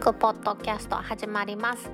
[0.00, 1.90] クポッドキャスト始まります。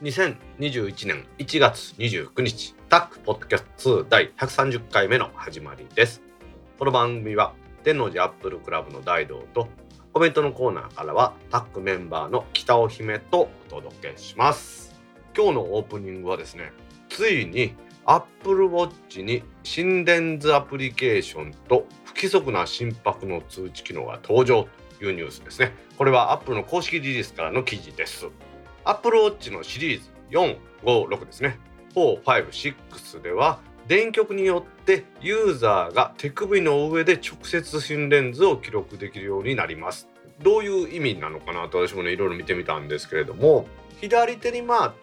[0.00, 6.22] 2021年1月29日タックポッドキャスト2第130回目の始まりです。
[6.78, 7.52] この番組は
[7.84, 9.68] 天王寺アップルクラブの大道と
[10.14, 14.94] コメントのコーナーからはタックメンバーの北尾姫とお届けします。
[15.36, 16.72] 今日のオープニングはですね
[17.10, 17.74] ついに
[18.06, 25.72] Apple Watch に心電図アプリケーションと不規則な心拍の通知機能が登場というニュースですね。
[25.98, 28.28] これは Apple の公式リリースからの記事です。
[28.84, 30.10] Apple Watch のシリーズ
[30.84, 31.58] 456ですね。
[31.94, 40.08] 456では電極によってユーザーが手首の上で直接心電図を記録できるようになります。
[40.42, 43.66] どういう意味なのかなと私もねいろいろ見てみたんですけれども
[44.00, 44.94] 左手にまあ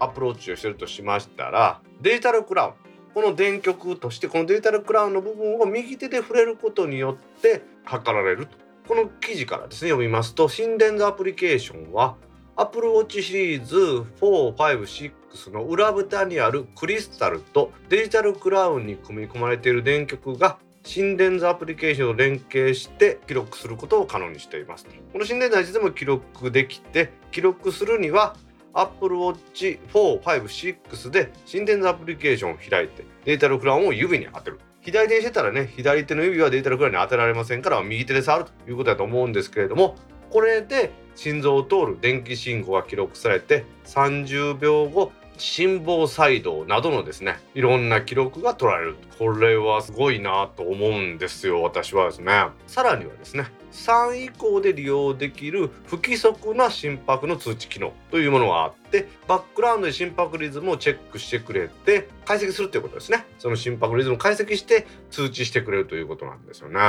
[0.00, 2.72] アプローチをしてるとしましたらデジタルクラウン
[3.14, 8.56] この電極としてこのデジタルクラウンの部分を右手で触れることによって測られると
[8.88, 12.16] この記事からですね読みますと心電図アプリケーションは
[12.56, 13.76] Apple Watch シリーズ
[14.20, 24.86] 456の裏蓋にあるクリスタルとデジタルクラウンに組み込まれている電極が心電図アプリケーションと連携して記録することを可能にしています。
[25.12, 28.36] この心電図はいつでも記録できて記録するには
[28.74, 34.60] Apple Watch 456で心電図アプリケーションを開いてデータルクラウンを指に当てる。
[34.82, 39.94] 左手にしてたらね左手の指はデータルクラウンに当てられませんから右手で触るということだと思うんですけれども
[40.30, 48.96] これで心臓を通る電気信号が記録されて30秒後心房細動などのですねいろんな記録が取られる。
[49.18, 52.46] これはすごいなと思うんですよ私はですね。
[52.66, 63.24] さらにはですね3以降で利用できる不規則な心拍の通知機能というものがあってバックグラウンドで心拍リズムをチェックしてくれて解析するということですね。
[63.38, 66.80] その心拍リズムを解析して通知してくれるということなんですよね。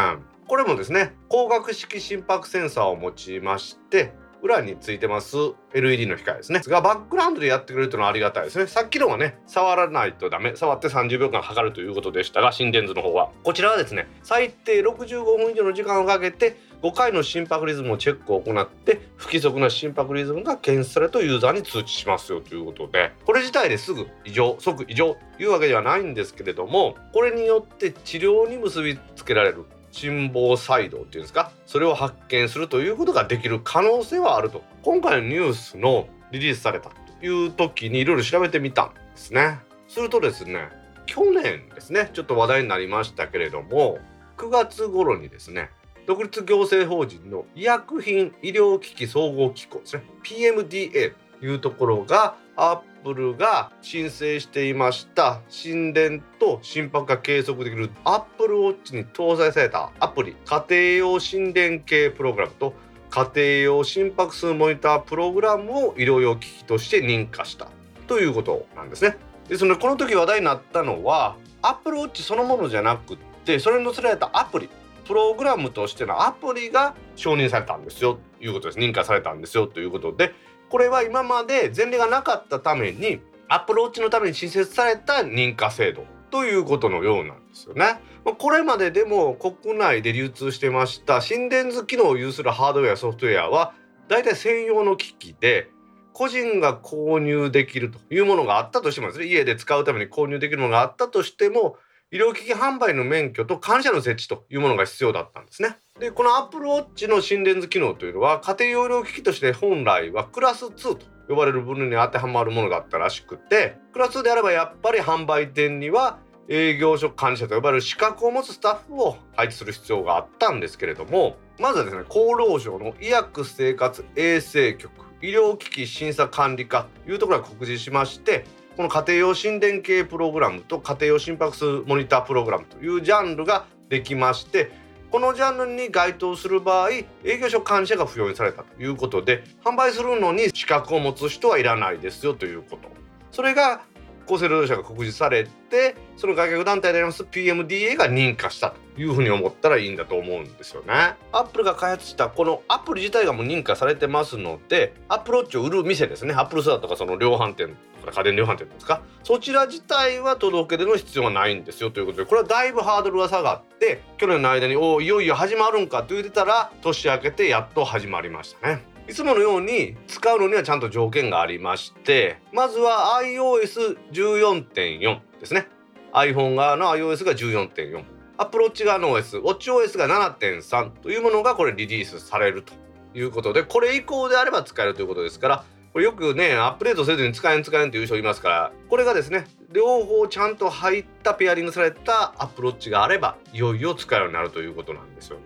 [0.47, 5.37] これもですね光学式心拍センサーを用いまして裏についてます。
[5.73, 6.61] LED の光ですね。
[6.65, 8.67] がバックグラウンドでやってくれるというのはありがたいですね。
[8.67, 10.55] さっきのはね触らないとダメ。
[10.55, 13.29] 触って30秒間測るということでしたが心電図の方は。
[13.43, 23.11] こちらはですね最低65分以上の時間をかけて5回の心拍リズムのチェックを行って不規則な心拍リズムが検出されるとユーザーに通知しますよということで。
[23.25, 29.65] これ自体ですぐ異常即異常というわけではないんですけれどもこれによって治療に結びつけられる。
[29.91, 31.51] 心房細動っていうんですか？
[31.65, 34.63] それを発見するということができる可能性はあると。
[34.83, 39.59] 今回のニュースのリリースされたという時にいろいろ調べてみたんですね。
[39.87, 40.69] するとですね
[41.05, 43.99] 去年ですねちょっと話題になりましたけれども
[44.37, 45.69] 9月頃にですね
[46.07, 55.41] 独立行政法人の医薬品医療機器総合機構ですね PMDA というところがアップルが申請していました。
[55.49, 57.89] 心電と心拍が計測できる。
[58.03, 59.91] アップルウォッチに搭載された。
[59.99, 60.35] アプリ。
[60.45, 62.73] 家庭用心電計プログラムと。
[63.09, 67.67] 家庭用心拍数モニタープログラムを医療用機器として認可した。
[68.07, 69.17] ということなんですね。
[69.49, 74.69] でそのでこの時話題になったのはアップルウォッチそのものじゃなくってそれに載せられたアプリ。
[75.05, 78.17] プログラムとしてのアプリが承認されたんですよ。
[78.39, 78.79] ということです。
[78.79, 79.67] 認可されたんですよ。
[79.67, 80.33] ということで
[80.71, 87.99] これは今まで前例がなかったためにアプローチのために新設された認可制度ということのようなんですよね。
[88.39, 93.73] これまででも国内で流通してました心電図機能を有するハードウェアソフトウェアは
[94.07, 95.69] 大体専用の機器で
[96.13, 101.77] 個人が購入できるというものがあったとしてもですね家で使うために購入できるものがあったとしても
[102.13, 105.77] 医療機器販売の免許と感謝の設置というものが必要だったんですね。
[105.97, 124.91] でこの Apple Watch の心電図機能というのは家庭用医療機器として本来はクラス2と呼ばれる分類に当てはまるものだったらしくてクラス2であればやっぱり販売店には営業所管理者と呼ばれる資格を持つスタッフを配置する必要があったんですけれどもまずはですね厚労省の医薬生活衛生局
[125.21, 128.43] 医療機器審査管理課というところが告示しまして
[128.81, 134.71] この家庭用心電計プログラムと家庭用心拍数モニタープログラムというジャンルができまして
[135.11, 137.05] このジャンルに該当する場合営
[137.39, 142.89] 業所管理者が不要にされたということで販売するのに資格を持つ人はいらないですよということ
[143.31, 143.83] それが
[144.25, 151.15] 厚生労働省が告示されてその外郭団体であります PMDA が認可したというふうに思ったらいいんだと思うんですよね。
[151.31, 157.75] Apple が開発したこのアプリ自体がもう認可されてますので Apple Watch を売る店ですね Apple Store とかその量販店
[158.11, 159.01] 家電量販店ですか？
[159.23, 168.83] そちら自体は届け出の必要はないんですよということでこれはだいぶハードルが下がって去年の間においよいよ始まるんかと言ってたら年明けてやっと始まりましたね。
[169.07, 175.67] いつものように使うのにはちゃんと条件がありましてまずは iOS14.4 ですね。
[176.13, 178.03] iPhone 側の iOS が14.4
[178.37, 182.73] Apple Watch 側の OS WatchOS が7.3というものがこれリリースされると
[183.13, 185.63] いうことでこれ以降であれば使えるということですから
[185.93, 195.43] これよくねアップデートせずに使えん使えんという人いますからこれがですね両方ちゃんと入ったペアリングされたアプローチがあればいよいよ使えるようになるということなんですよね。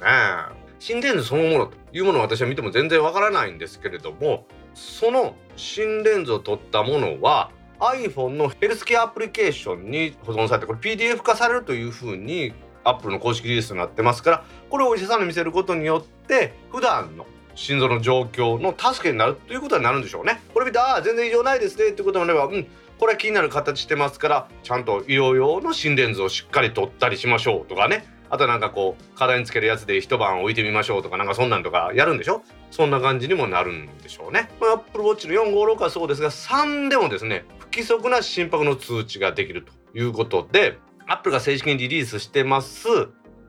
[0.80, 7.50] 心電図そのものというものを私は見ても全然わからないんですけれどもその心電図を取ったものは
[7.80, 12.53] iPhone のヘルスケアアプリケーションに保存されてこれ PDF 化されるというふうに
[12.83, 20.41] Apple の公式リリースになってますからこれをお医者さんに見せることによって普段の心臓の状況の助けになるということになるんでしょうね。
[20.53, 22.67] これ見てああ全然異常ないですねってこともあればうん
[22.97, 32.41] これは気になる形してますからちゃんと医療用の心電図をしっかり取ったりしましょうとかねあとなんかこう体につけるやつで一晩置いてみましょうとかなんかそんなんとかやるんでしょ？
[32.71, 34.49] そんな感じにもなるんでしょうね。
[34.61, 42.87] アップルウォッチの456はそうですが3でもですね不規則な心拍の通知ができるということでアップルが正式にリリースしてます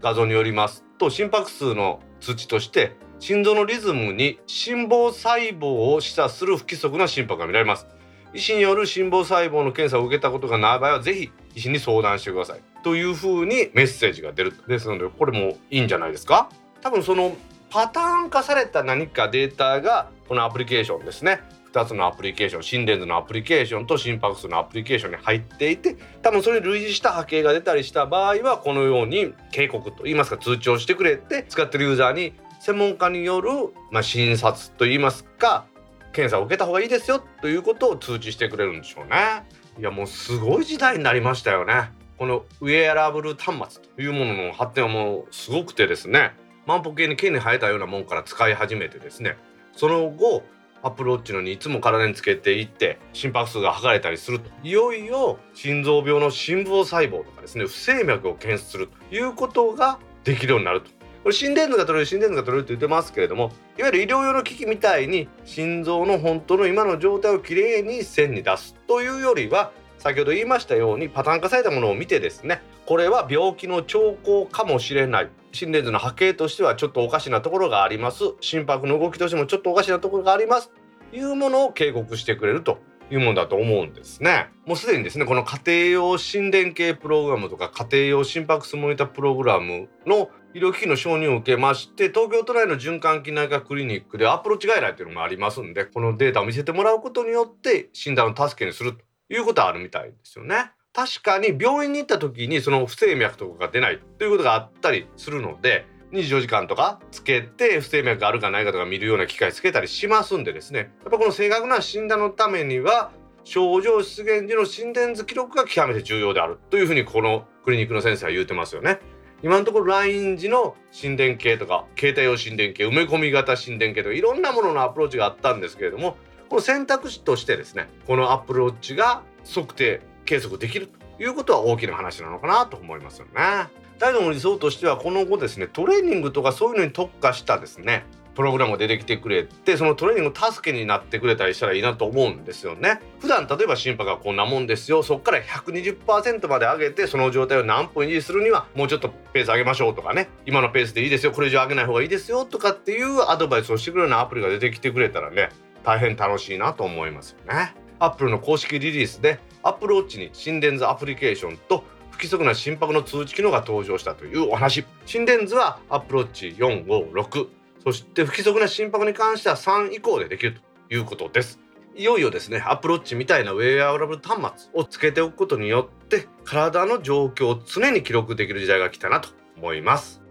[0.02, 7.86] 画像によりますと心拍数の通知として心臓のリズムに心房細胞を示唆する不規則な心拍が見られます。
[8.34, 12.60] 医師による心房細胞の検査を受けたことがない場合はぜひ医師に相談してください。
[12.82, 14.54] というふうにメッセージが出る。
[14.68, 16.50] ですのでこれもいいんじゃないですか？
[16.82, 17.34] 多分その
[17.70, 21.40] パターン化された何かデータがこのアプリケーションですね。
[21.72, 32.32] 2つのアプリケーション心電図のアプリケーションと心拍数のアプリケーションに入っていて多分それに類似した波形が出たりした場合はこのように警告といいますか通知をしてくれて使ってるユーザーに
[32.66, 33.50] 専門家による、
[33.92, 35.66] まあ、診察といいますか
[36.12, 39.44] 検査を受けた方がいいですよということを通知してくれるんでしょうね。
[39.78, 41.92] いやもうすごい時代になりましたよね。
[42.18, 46.32] このウェアラブル端末というものの発展はもうすごくてですね
[46.66, 49.36] 万歩計に毛に生えたようなもんから使い始めてですね
[49.76, 50.42] その後
[50.82, 60.95] アプローチのにいつも体につけていって心拍数が測れたりするといよいよ心臓病の心房細胞とかですね不整脈を検出するということができるようになると
[61.26, 75.31] これ心電図が取れる心電図が取れるって言ってますけれどもいわゆる医療用の機器みたいに心臓の本当の今の状態をきれいに線に出すというよりは先ほど言いましたようにパターン化されたものを見てですねこれは病気の兆候かもしれない。
[75.50, 78.23] 心電図の波形としてはちょっとおかしなところがあります。
[78.40, 80.70] 心拍の動きとしてもちょっとおかしなところがあります。
[81.11, 82.78] というものを警告してくれると
[83.11, 84.50] いうものだと思うんですね。
[84.64, 100.70] もうすでにですねこの家庭用心電計プログラムとか家庭用心拍数モニタープログラムの医療機器の承認を受けまして東京都内の循環器内科クリニックでアプローチ外来というのもありますんでこのデータを見せてもらうことによって診断を助けにするということはあるみたいですよね。
[100.94, 113.12] 確かに病院に行った時にその不整脈とかが出ないということがあったりするので24時間とかつけて不整脈があるかないかとか見るような機械つけたりしますんでですねやっぱこの正確な診断のためには
[113.44, 119.00] 症状出現時の心電図記録が極めて重要であるというふうにこのクリニックの先生は言うてますよね。
[119.46, 126.16] 今のところライン時の心電計とか携帯用心電計埋め込み型心電計とかいろんなもののアプローチがあったんですけれども
[126.48, 133.69] この選択肢としてですねこのアプローチが測定計測できるということは大きな話なのかなと思いますよね。
[134.00, 138.04] 大の理想としてはこの後ですねトレーニングとかそういうのに特化したですね
[138.36, 143.00] プログラムが出てきてくれてそのトレーニングの助けになってくれたりしたらいいなと思うんですよね。
[143.18, 145.02] 普段例えば心拍がこんなもんですよ。
[145.02, 150.28] そこから120%まで上げてその状態を何分維持するにはもうちょっとペース上げましょうとかね。
[150.44, 151.32] 今のペースでいいですよ。
[151.32, 152.44] これ以上上げない方がいいですよ。
[152.44, 155.49] とかっていうアドバイスをしてくれるようなアプリが出てきてくれたらね
[155.82, 157.75] 大変楽しいなと思いますよね。
[157.99, 164.84] Apple の公式リリースで Apple Watch に心電図アプリケーションと不規則な心拍の通知機能が登場したというお話。
[165.06, 167.49] 心電図は Apple Watch 456
[167.87, 171.61] そして不規則な心拍に関しては3以降でできるということです。
[171.95, 180.25] いよいよですね Apple Watch みたいなウェアラブル端末をつけておくことによって体の状況を常に記録できる時代が来たなと思います。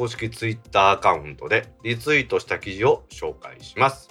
[0.00, 4.08] 公式ツイッターアカウントでリツイートした記事を紹介します。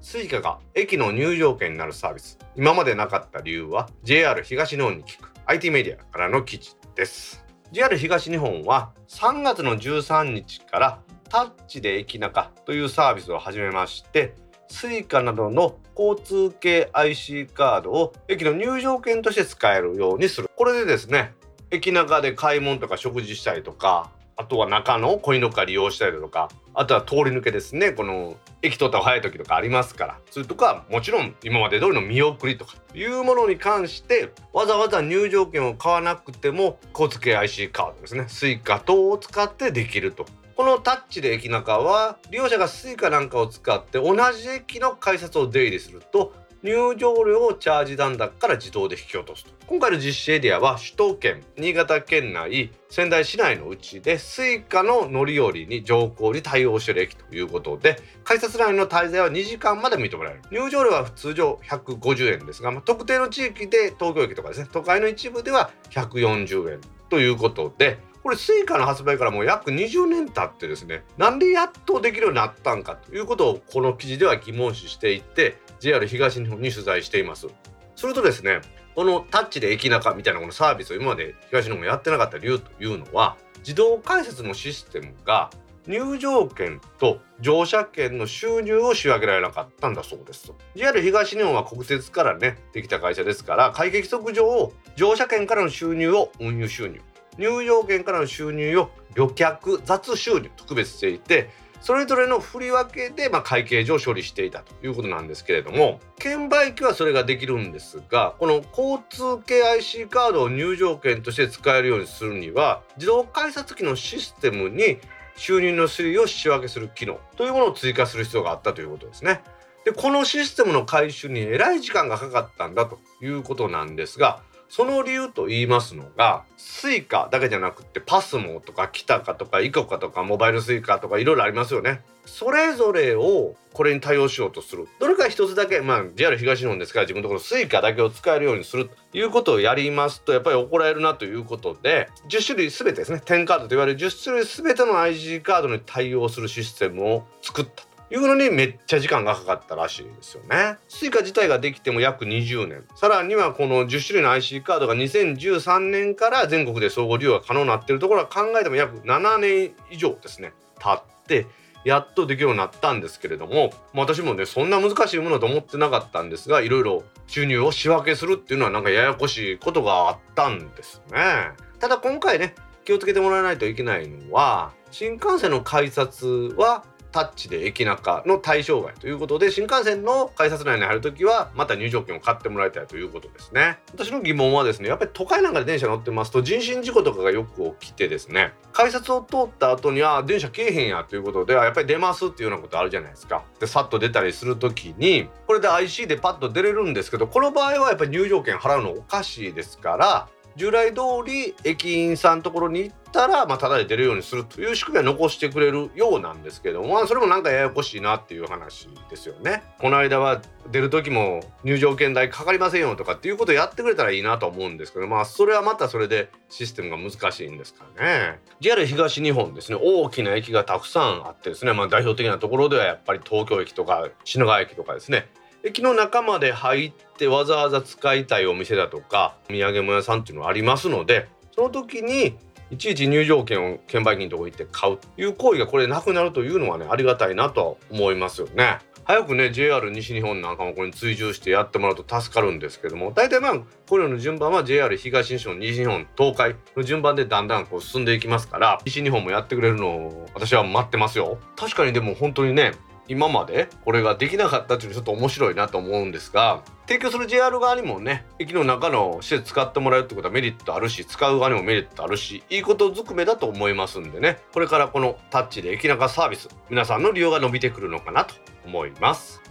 [0.00, 2.38] Suica が駅の入場券になるサービス。
[2.56, 7.44] 今までなかった理由は JR 東日本に聞く IT メディアからの記事です。
[7.70, 14.34] JR 東日本は3月の13日からタッチでエキナカというサービスを始めまして、
[14.68, 21.34] Suica などの交通系 IC カードを駅の入場券として使えるようにするこれでですね
[21.70, 27.92] 駅中で買い物とか食事したりとかあとは中のコインロッカー利用したりとかあとは通り抜けですね。
[27.92, 30.18] この駅通った早い時とかありますから。
[30.30, 38.22] それとかもちろん今まで通りの見送りとかいうものに関してわざわざ入場券を買わなくても交通系 IC カードですね。
[38.28, 40.26] Suica 等を使ってできると。
[40.54, 49.52] このタッチで駅中は利用者が Suica なんかを使って同じ駅の改札を出入りすると入場料をチャージ残高から自動で引き落とすと。
[49.66, 60.42] 今回の実施エリアは首都圏新潟県内仙台市内のうちで Suica の乗り降りに乗降に対応している駅ということで改札内の滞在は2時間まで認められる。
[60.50, 77.46] 入場料は通常150円ですが、まあ、特定の地域で東京駅とかですね都会の一部では140円ということでこれ Suica の発売からもう約20年経ってですねなんでやっとできるようになったんかということをこの記事では疑問視していて JR 東日本に取材しています。
[77.94, 78.62] するとですね
[78.96, 85.50] このタッチで駅中みたいなこのサービスを今まで東日本がやってなかった理由というのは自動改札のシステムが
[85.86, 97.00] 入場券と乗車券の収入を仕分けられなかったんだそうです JR 東日本は国鉄からねできた会社ですから会計規則上乗車券からの収入を運輸収入。
[97.38, 101.50] 入場券からの収入を旅客雑収入特別していて
[101.80, 114.98] それぞれの振り分けで、まあ、会計上処理していたということなんですけれども券売機はそれができるんですがこの交通系 IC カードを入場券として使えるようにするには自動改札機のシステムに
[115.36, 119.42] 収入の推移を仕分けする機能というものを追加する必要があったということですね。
[119.84, 132.02] でこのシステムの改修にえらい時間がかかったんだということなんですがその理由と言いますのが Suica だけじゃなくて PASMO とか Kitaka とか ICOCA とかモバイル Suica とかいろいろありますよね。
[132.26, 147.95] それぞれをこれに対応しようとするどれか一つだけまあ JR 東日本ですから自分のところ Suica だけを使えるようにするということをやりますとやっぱり怒られるなということで10種類全てですね10カードと言われる10種類全ての IC カードに対応するシステムを作ったと。
[148.10, 150.76] いうのにめっちゃ時間がかかったらしいですよね。
[150.88, 152.84] Suica 自体ができても約20年。
[152.94, 161.46] さらにはこの10種類の IC カードが2013年から全国で総合利用が可能になっているところは考えても約7年以上ですね経って
[161.84, 171.50] やっとできるようになったんですけれども私もねそんな難しいものだと思ってなかったんですがいろいろ収入を仕分けするっていうのはなんかややこしいことがあったんですね。
[171.78, 176.84] ただ今回ね気をつけてもらわないといけないのは新幹線の改札は
[177.16, 183.78] タッチで駅中の対象外ということで新幹線の改札内に入るときはまた入場券を買ってもらいたいということですね。
[183.90, 193.44] 私の疑問はですねやっぱり都会なんかで電車乗ってますと人身事故とかがよく起きてですね改札を通った後には電車来えへんやということでやっぱり出ますっていうようなことあるじゃないですか。
[193.58, 209.62] でさっと出たりする時にこれで IC でパッと出れるんですけどこの場合はやっぱり入場券払うのおかしいですから従来通り駅員さんのところに行ったら、まあ、ただで出るようにするという仕組みは残してくれるようなんですけども、まあ、それもなんかややこしいなっていう話ですよね。
[209.78, 210.40] この間は
[210.72, 218.40] 出る時も入場券代かかりませんよとかっていうことをやってくれたらいいなと思うんですけどまあそれはまたそれでシステムが難しいんですかね。
[218.60, 225.28] JR 東日本ですね大きな駅がたくさんあってですね、まあ、代表的なところではやっぱり東京駅とか品川駅とかですね
[225.62, 232.36] 駅の中まで入ってわざわざ使いたいお店だとか土産物屋さんっていうのはありますのでその時に
[232.70, 238.78] いちいち入場券を券売機のとこ行って買うという行為がこれなくなるというのはねありがたいなと思いますよね。
[239.06, 252.72] 早くね JR 西日本なんかもこれに追従してやってもらうと助かるんですけども大体まあこれの順番は JR 東日本西日本東海の順番でだんだんこう進んでいきますから西日本もやってくれるのを私は待ってますよ確かにでも本当にね
[253.08, 264.38] 今までこれができなかったっていうのちょっと面白いなと思うんですが提供する JR 側にもね駅の中の施設使ってもらえるってことはメリットあるし使う側にもメリットあるしいいことずくめだと思いますんでね。
[264.52, 268.34] これからこのタッチで駅中サービス皆さんの利用が伸びてくるのかなと
[268.64, 269.42] 思います。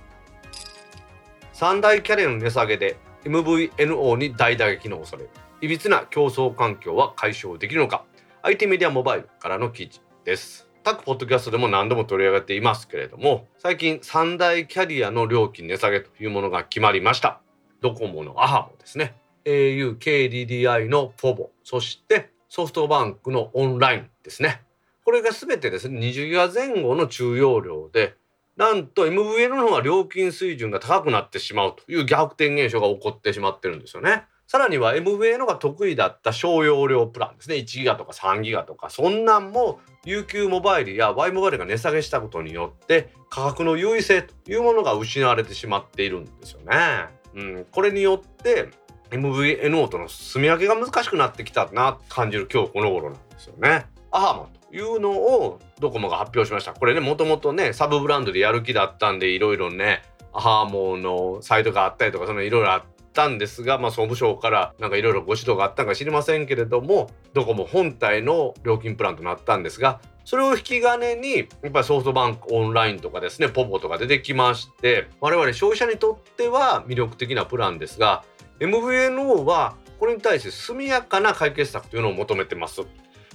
[1.53, 5.27] 三大キャリアの値下げで MVNO に大打撃の恐れ。
[5.61, 8.03] いびつな競争環境は解消できるのか。
[8.43, 10.64] IT メディアモバイルからの記事です。
[10.85, 17.41] 各ポッドキャストでも何度も取り上げていますけれども最近三大キャリアの料金値下げというものが決まりました。
[17.81, 19.15] ドコモのアハモですね。
[19.45, 21.49] au、KDDI のポボ。
[21.63, 24.61] そしてソフトバンクのオンラインですね。
[25.03, 28.13] これが全てですね20ギガ前後の中容量で
[28.55, 34.25] なんと MVN の方が料金水準が高くなってしまうという逆転現象が起こってしまってるんですよね。
[34.47, 47.07] さらには MVA のが得意だった小容量プランですね1ギガとか3ギガとかそんなんも UQ モバイルや Y モバイルが値下げしたことによって価格の優位性というものが失われてしまっているんですよね。
[47.33, 48.69] うん、これによって
[49.09, 53.87] MVNO との住み分けが難しくなってきたな感じる今日この頃なんですよね。
[54.11, 56.73] アハマというのをドコモが発表しました。
[56.73, 78.23] これねもともとねサブブランドでやる気だったんでいろいろねアハモのサイトがあったりとかそのいろいろあってたんですが、まあ、総務省からなんかいろいろご指導があったんか知りませんけれどもドコモ本体の料金プランとなったんですがそれを引き金にやっぱりソフトバンクオンラインとかですねポポとか出てきまして我々消費者にとっては魅力的なプランですが
[78.59, 82.81] MVNO はこれに対して速やかな解決策というのを求めてます。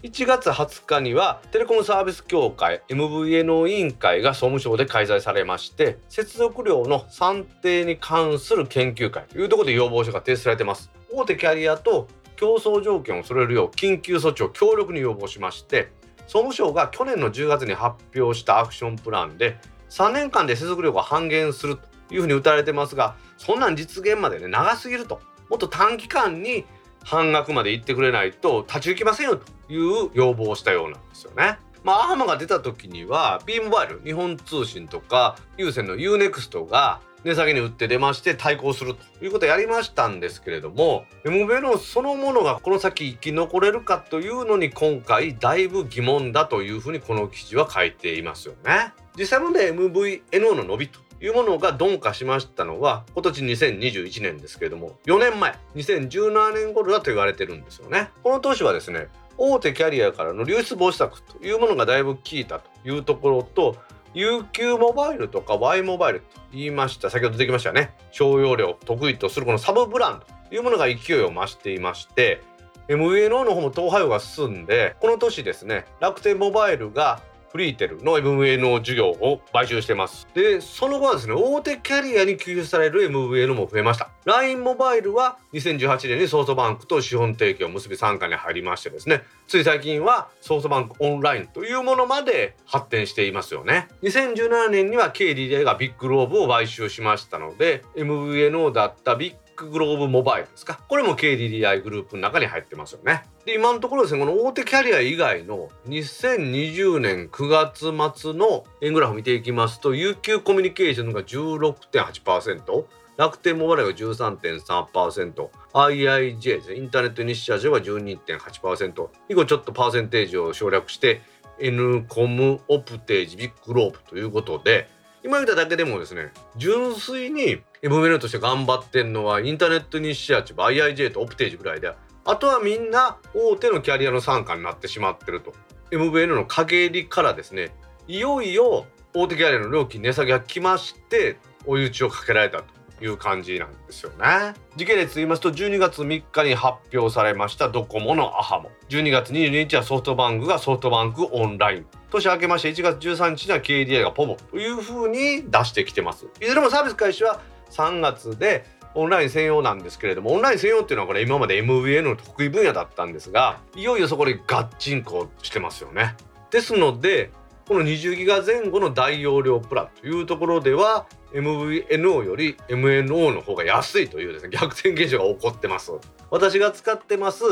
[0.03, 10.91] 1月20日にはテレコムサービス協会 MVNO 委員会が総務省で開催されまして接続料の算定に関する研究会というところで要望書が提出されています。
[11.13, 19.59] 大手キャリアと競争条件を揃えるよう緊急措置を強力に要望しまして総務省が去年の10月に発表したアクションプランで
[19.91, 25.21] 3年間で接続量が半減するというふうに打たれてますがそんなん実現までね長すぎると。
[25.51, 26.65] もっと短期間に
[27.05, 31.59] 半額まで行ってくれないと立ち行きませんよという要望をしたようなんですよね。
[31.83, 48.93] まあ、アハマが出た時には B モバイル日本通信とか有線の UNEXT が値下げに売って出まして対抗するということをやりましたんですけれども MVNO そのものがこの先生き残れるかというのに今回だいぶ疑問だというふうにこの記事は書いていますよね。
[49.19, 58.11] 実際問題 MVNO の伸びというものが鈍化しましたのは今年2021年ですけれども4年前2017年頃だと言われてるんですよね。
[58.23, 63.77] この年はですね大手キャリアからの流出防止策というものがだいぶ効いたというところと
[64.15, 67.11] UQ モバイルとか Y モバイルと言いました。
[67.11, 67.95] 先ほど出てきましたね。
[68.11, 72.43] 小容量得意とするこのサブブランドというものが勢いを増していまして
[72.89, 80.29] MVNO の方も統廃合が進んでこの年ですね楽天モバイルがフリーテルの MVNO 事業を買収してます。
[80.35, 84.11] で、その後はですね、大手キャリアに給付される MVNO も増えました。
[84.25, 93.89] LINE モバイルは2018年にソフトバンクと資本提供を結び参加に入りましてですね、つい最近はソフトバンクオンラインというものまで発展していますよね。
[94.03, 100.81] 2017年には KDDI がビッグローブを買収しましたので、MVNO だったビッグクグローブモバイルですか？
[100.89, 103.25] これも KDDI グループの中に入ってますよね。
[103.45, 121.21] で今のところですねこの大手キャリア以外の2020年9月末の円グラフ見ていきますと UQ コミュニケーションが16.8%楽天モバイルが13.3%、IIJ ですね、インターネットイニシアチブが12.8%、以後ちょっとパーセンテージを省略して、
[121.59, 124.89] N コムオプテージビッグロープということで、
[125.23, 135.53] 今言っただけでもですね純粋に MVN として頑張ってんのはインターネットイニシアチブ IIJ とオプテージぐらいであとはみんな大手のキャリアの傘下になってしまってると。
[135.91, 137.73] MVN の陰りからですね
[138.07, 142.80] いよいよ大手キャリアの料金値下げが来まして追い打ちをかけられたと。
[143.01, 144.55] いう感じなんですよね。
[144.77, 148.71] 時系列言いますと12月3日に発表されましたドコモのアハモ。
[148.89, 151.87] 12月22日はソフトバンクがソフトバンクオンライン。
[152.11, 154.37] 年明けまして1月13日には KDI がポボ。
[154.51, 156.27] というふうに出してきてます。
[156.41, 166.17] いずれもサービス開始は3月でオンライン専用なんですけれどもオンライン専用っていうのはこれ今まで MVN の得意分野だったんですがいよいよそこでガッチンコしてますよね。
[166.51, 167.31] ですので
[167.71, 175.93] この20ギガ前後の大容量プランというところでは MVNO より MNO の方が安いというですね逆転現象が起こってます
[176.33, 177.45] 私が使ってます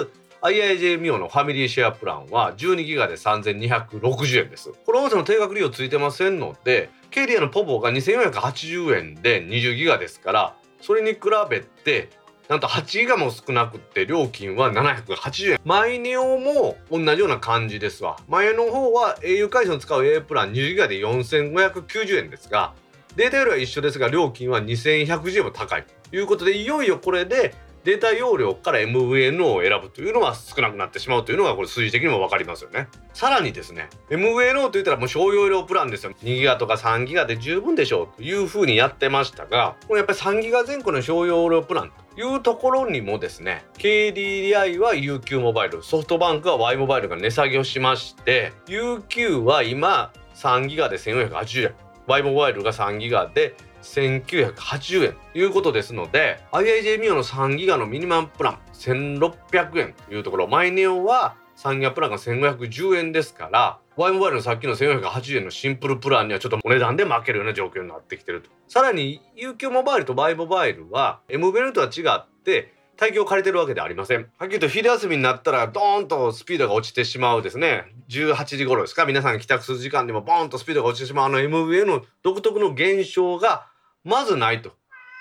[0.42, 4.72] IIJ ミオのファミリーシェアプランは12ギガで3260円です。
[4.86, 12.10] これ音声の定額利用ついてませんので、ケリアのポボが2480円で20ギガですから、それに比べて
[12.48, 15.60] なんと8ギガも少なくって料金は780円。
[15.66, 18.16] マイネオも同じような感じですわ。
[18.26, 22.72] マイネオの方は au 回線を使う A プラン20ギガで4590円ですが、
[23.16, 27.54] データよりは一緒ですが料金は2110円も高いということでいよいよこれで
[27.88, 32.86] データ容量から MVNO を選ぶというのは少なくなってしまうというのがこれ数字的にも分かりますよね。
[33.14, 36.12] さらにですね MVNO といったらもう小容量プランですよ。
[36.22, 51.74] 2ギガとか3ギガで十分でしょうというふうにやってましたがこれやっぱり3ギガ前後の小容量プランというところにもですね KDDI は UQ モバイルソフトバンクは Y モバイルが値下げをしまして UQ は今3ギガで1480円。
[52.06, 60.48] Y モバイルが3ギガで1980円ということですので IIJ ミオの3ギガのミニマムプラン1600円というところ。
[60.48, 68.50] マイネオは3ギガプランが1510円ですから Y モバイルのさっきの1480円のシンプルプランにはちょっとお値段で負けるような状況になってきてると。
[68.68, 74.18] さらに UQ モバイルと Y モバイルは M ベルとは違って体型を借りてるわけではありません。
[74.18, 77.84] はっきり言うと昼休みになったらドーンとスピードが落ちてしまうですね。
[78.08, 83.68] 18時頃ですか皆さん帰宅する時間でもボーンとスピードが落ちてしまうあの MVA の独特の現象が
[84.02, 84.72] まずないと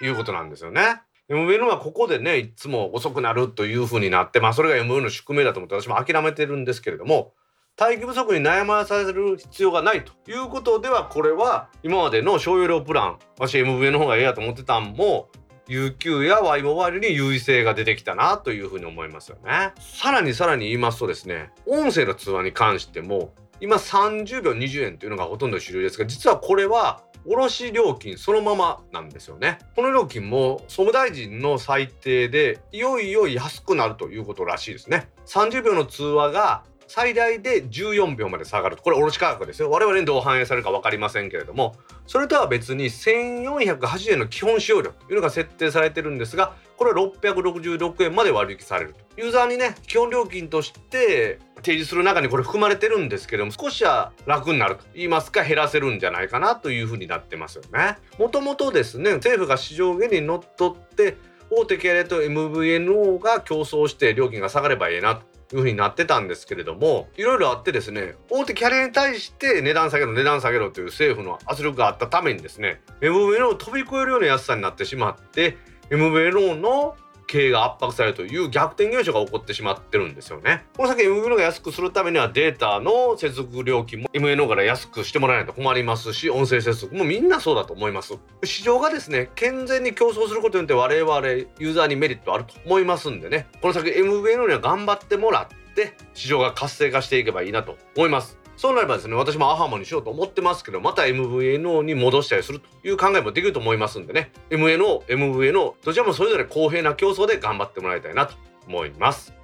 [0.01, 1.01] いうことなんですよね。
[1.29, 7.33] MVA のはここでねいつも遅くなるというふうになってまあそれが MVA の宿命だと思って私も諦めてるんですけれども
[7.79, 15.29] 待機不足に悩まされる必要がないということではこれは今までの小容量プラン私 MVA の方がええやと思ってたんも
[15.67, 19.73] UQ や Y モバイルに優位性が出てきたなというふうに思いますよね。
[19.79, 29.59] さらにさらに言いますとですね音声の通話に関しても今30秒20円というのがほとんど主流ですが実はこれは卸料金そのままなんですよね。
[29.75, 35.09] この料金も総務大臣の裁定でいよいよ安くなるということらしいですね。
[35.25, 39.69] 30秒の通話が最大で14秒まで下がるこれ卸価格ですよ。
[39.69, 41.75] 我々にどう反映されるか分かりませんけれども。
[42.07, 48.99] それとは別に1480円の基本使用料というのが設定されてるんですがこれは666円まで割引されると。
[49.17, 57.97] ユーザーにね基本料金として提示する中にこれ含まれてるんですけども少しは楽になると言いますか減らせるんじゃないかなというふうになってますよね。
[58.17, 61.17] もともとですね政府が市場原理にのっとって
[61.49, 65.36] 大手系列と MVNO が競争して料金が下がればいいなと。
[65.55, 75.57] いうふうになってたんですけれどもいろいろあってですね大手キャリアに対して値段下げろ値段下げろという政府の圧力があったためにですね MVNO を飛び越えるような安さになってしまって
[75.89, 76.95] MVNO の
[77.27, 80.65] 経が圧迫されるという逆転現象が起こってしまってるんですよね。
[80.75, 88.17] この先 MVNO が安くするためにはデータの接続料金も MNO から安くしてもらえないと困りますし音声接続もみんなそうだと思います。
[88.43, 98.37] 市場がですね健全に競争することによって我々ユーザーにメリットあると思いますんでねこの先 MVNO には頑張ってもらって市場が活性化していけばいいなと思います。
[98.57, 104.31] そうなればですね私もアハモにしようと思ってますけどまた MVNO に戻したりするという考えもできると思いますんでね。
[104.49, 108.33] MNO、MVNO どちらもそれぞれ公平な競争で頑張ってもらいたいなと
[108.67, 109.37] 思います。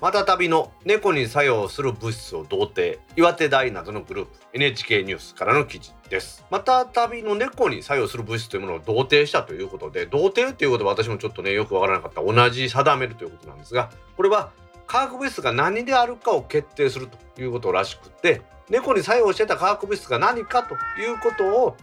[0.00, 6.44] またたびの猫に作用する物質を童貞岩手大などのグループ NHK ニュースからの記事です。
[6.50, 12.22] またたびの猫に作用する物質というものを同定したということで同定ということは私もちょっとねよくわからなかった。
[12.22, 14.50] 同じ定めるということなんですがこれは
[14.88, 21.76] 化学物質が何であるかを決定するということらしくて猫に作用してた化学物質が何かということを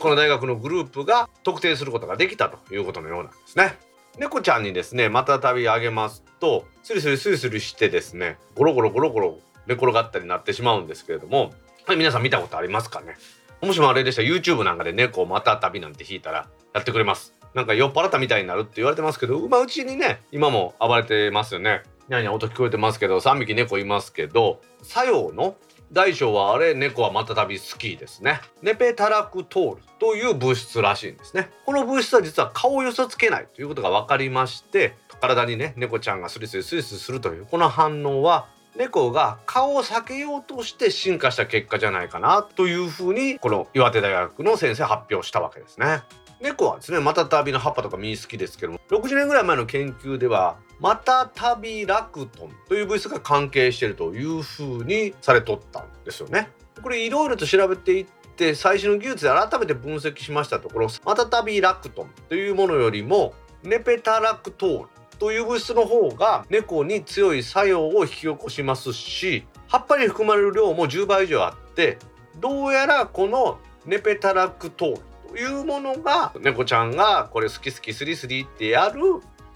[0.00, 3.78] この大学のグループが特定することができたということのようなんですね。
[4.18, 11.52] 猫ちゃんにですねまたたびあげますとスリスリスリスリしてですねゴロゴロゴロゴロ寝転がったりなってしまうんですけれども、
[11.86, 13.16] はい、皆さん見たことありますかね？
[13.62, 21.82] もしもあれでしたら YouTube なんかで猫をまたたびなんて弾いたらやってくれますなんか酔っ払ったみたいになるって言われてますけど、まあ、うちにね今も暴れてますよね。
[22.08, 25.56] にゃにゃ音聞こえてますけど3匹猫いますけど作用の
[25.92, 28.40] 大小はあれ猫はまたたび好きですね。
[28.62, 31.50] ネペタラクトールという物質らしいんですね。
[31.66, 46.02] この物質は実は顔を寄せつけないということが分かりまして体にね猫ちゃんがスリスリスリスリするというこの反応は猫が顔を避けようとして進化した結果じゃないかなというふうにこの岩手大学の先生発表したわけですね。
[46.42, 56.50] 猫はですねマタタビの葉っぱとか実好きですけども60年ぐらい前の研究ではマタタビラクトンという物質が関係しているというふうにされとったんですよね。
[56.82, 64.88] これいろいろと調べていって最新の技術で改めて分析しましたところマタタビラクトンというものよりもネペタラクトール
[65.20, 71.98] という物質の方が猫に強い作用を引き起こしますし葉っぱに含まれる量も10倍以上あって
[72.40, 79.00] どうやらこのネペタラクトールいうものが猫ちゃんがこれ好き好きスリスリってやる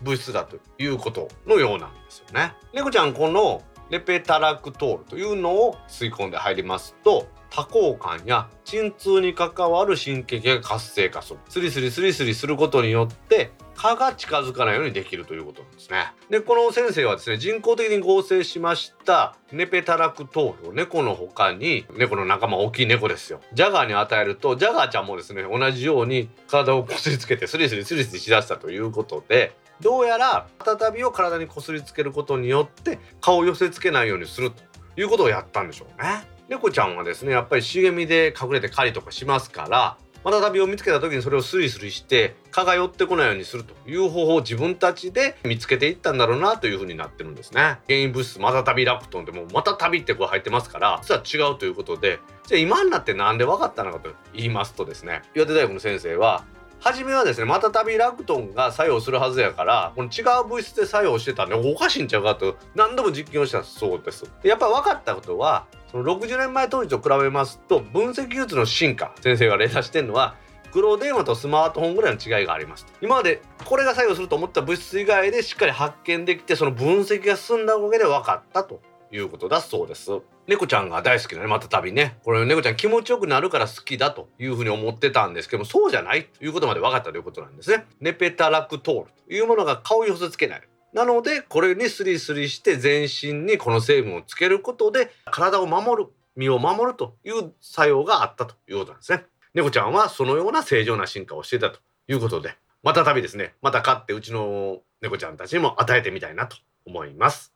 [0.03, 2.55] 物質だということのようなんですよね。
[2.73, 7.27] 猫ちゃんこのレペタラクトールというのを吸い込んで入りますと
[7.57, 16.13] 多幸感や鎮痛に関わる神経系が活性化するスリスリスリスリすることによって蚊が近づかないようにできるということなんですね。
[16.29, 34.63] でこの先生はですね人工的に合成しましたネペタラクトール猫の他に猫の仲間大きい猫ですよジャガーに与えるとジャガーちゃんもですね同じように体をこすりつけてスリスリスリスリしだしたということでどうやら再びを体にこすりつけることによって顔を寄せつけないようにすると
[35.01, 36.36] いうことをやったんでしょうね。
[36.49, 47.79] 猫ちゃんはですねやっぱり茂みで隠れて狩りとかしますからまたたびを見つけた時にそれをスリスリして蚊が寄ってこないようにするという方法を自分たちで見つけていったんだろうなというふうになってるんですね。
[47.87, 56.45] 原因物質またたびラプトンでもまたたびってこう入ってますから実は違うということでじゃあ今になって何で分かったのかと言いますとですね岩手大学の先生は
[56.81, 64.25] 初めはですねまたたびラクトンが作用するはずやからこの違う物質で作用してたんでおかしいんちゃうかと何度も実験をしたそうです。
[64.43, 70.37] でやっぱり分かったことはその60年前当時と比べますと分析技術の進化先生が例出してるのは
[70.73, 80.11] 黒電話とスマートフォンぐらいの違いがあります今までこれが作用すると思った物質以外でしっかり発見できてその分析が進んだおかげで分かったということだそうです。
[80.49, 82.19] 猫ちゃんが大好きなねまた旅ね。
[82.25, 87.87] これ猫ちゃん気持ちよくなるから好きだというふうに思ってたんですけどもそうじゃないということまで分かったということなんですね。
[88.01, 90.63] ネペタラクトールというものが顔に寄せつけない。
[90.93, 99.25] なのでこれにスリスリして全身にこの成分をつけることで体を守る身を守るという作用があったということなんですね。
[99.55, 103.55] 猫ちゃんはそのような正常な進化をしていたということでまた旅ですね。
[103.63, 107.53] また飼ってうちの猫ちゃんたちにも与えてみたいなと思います。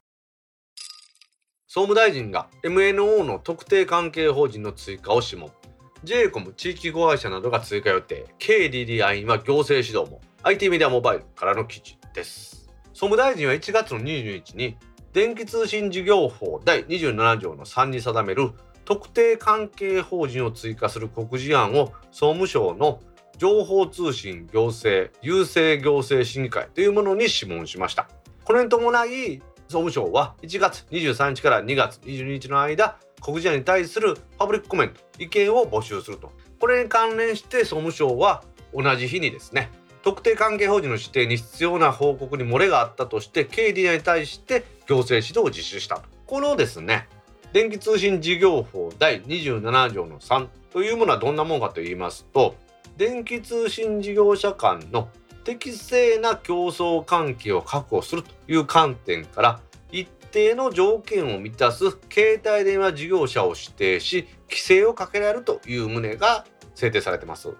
[1.66, 5.52] 総務大臣が MNO の特定関係法人の追加を諮問。
[6.04, 8.26] JCOM 地域子会社などが追加予定。
[8.40, 10.20] KDDI は行政指導も。
[10.42, 12.59] IT メディアモバイルからの記事です。
[12.92, 14.76] 総務大臣は1月の22日に
[15.12, 18.52] 電気通信事業法第27条の3に定める
[18.84, 23.00] 特定関係法人を追加する告示案を総務省の
[23.38, 28.08] 情報通信行政郵政行政審議会というものに諮問しました。
[28.44, 36.32] これに伴い総務省は1月23日から2月22日の間告示案に対するパブリックコメント意見を募集すると。
[36.58, 38.42] これに関連して総務省は
[38.74, 39.70] 同じ日にですね
[40.02, 47.08] 特定関係法人の指定に必要な報告に漏れがあったとして KDI に対して行政指導を実施したこのですね
[47.52, 52.54] 電気通信事業法第27条の3というものはどんなものかと言いますと
[52.96, 55.08] 電気通信事業者間の
[55.44, 59.60] 適正な競争関係を確保するという観点から
[59.90, 67.52] 一定の条件を満たす携帯電話事業者を指定し規制をかけられるという旨が制定されてます。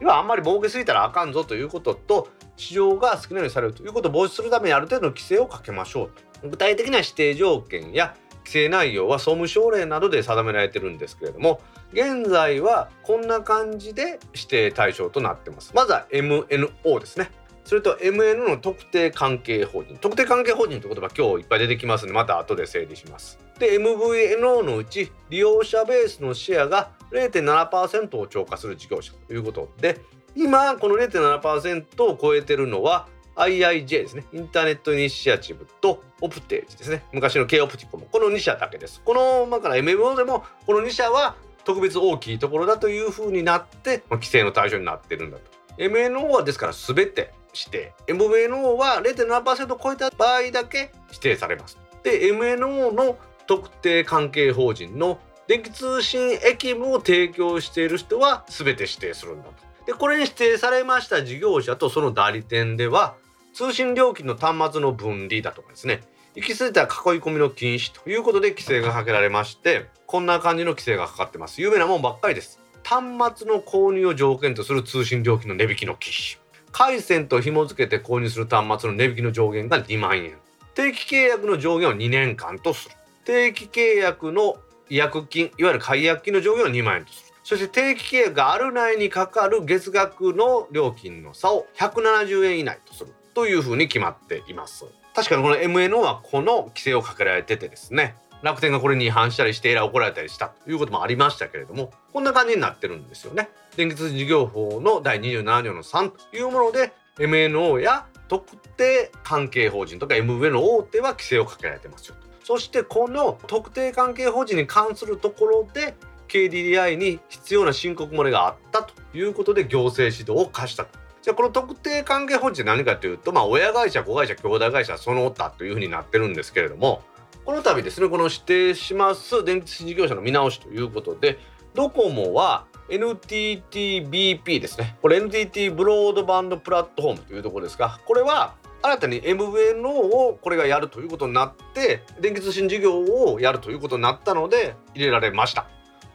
[0.00, 6.10] 要はあんまり儲けすぎたらあかんぞということと市場が好きなようにされるということを防止するためにある程度の規制をかけましょ
[6.42, 8.14] う具体的な指定条件や
[8.46, 11.60] 規制内容は総務省令などで定められてるんですけれども
[11.92, 15.72] 現在はこんな感じで指定対象となってます。
[15.74, 17.30] まずは MNO ですね。
[17.64, 19.96] それと MN の特定関係法人。
[19.96, 23.38] 特定関係法人という言葉今日いっぱい出てきますのでまた後で整理します。
[23.58, 30.00] で MVNO のうち利用者ベースのシェアが0.7%を超過する事業者ということで
[30.34, 34.24] 今この0.7%を超えてるのは IIJ ですね。
[34.32, 37.04] インターネットイニシアチブとオプテージですね。
[37.12, 39.02] 昔の K オプティコムこの2社だけです。
[39.04, 45.44] このまあから MMO でもこの2社は特別大きいところだというふうになってま規制の対象になってるんだと。
[45.78, 47.92] MNO はですから全て指定。
[48.06, 51.78] MNO は0.7%を超えた場合だけ指定されます。
[52.02, 59.52] で MNO の特定関係法人の電気通信駅務を提供している人は全て指定するんだと。
[59.86, 63.14] でこれに指定されました事業者とその代理店では
[63.54, 66.02] 通信料金の端末の分離だとかですね。
[66.34, 66.88] 行き過ぎた囲い
[67.20, 71.62] 込みの禁止ということで規制がかけられましてこんな感じの規制がかかってます。
[71.62, 72.60] 有名なもんばっかりです。
[72.82, 76.38] 端末の購入を条件とする通信料金の値引きの禁止。
[76.72, 80.36] 回線と紐付けて購入する端末の値引きの上限が2万円。
[80.74, 82.94] 定期契約の上限を2年間とする。
[83.24, 84.56] 定期契約の
[84.88, 87.30] 違約金いわゆる解約金の上限を2万円とす。
[87.30, 93.12] るそして定期契約がある内にかかる月額の料金の差を170円以内とする。
[93.34, 94.86] というふうに決まっています。
[95.14, 98.16] 確かにこの MNO はこの規制をかけられててですね。
[98.42, 100.48] 楽天がこれに違反したりしてエラー怒られたりした。
[100.48, 103.48] ということもありましたけれどもこんな感じになってるんですよね。
[103.76, 112.25] 電気通事業法の第27条の3というもので MNO や特定関係法人とか MV の大手は規制をかけられてますよと。
[112.46, 115.96] そしてこの特定関係法人に関するところで
[116.28, 120.96] KDDI に必要な申告漏れがあったということで行政指導を課したと。
[121.22, 127.02] じゃあこの特定関係法人何かというと、まあ、親会社子会社兄弟会社その他というふうになってるんですけれども
[127.44, 131.40] この度ですねこの指定します電気事業者の見直しということで
[131.74, 134.96] ドコモは NTTBP ですね。
[135.02, 138.54] これ NTT ブロードバンドプラットフォームというところですがこれは
[138.86, 145.66] 新たに MVNO をこれがやるということになって電気通信事業をやるということになったので入れられました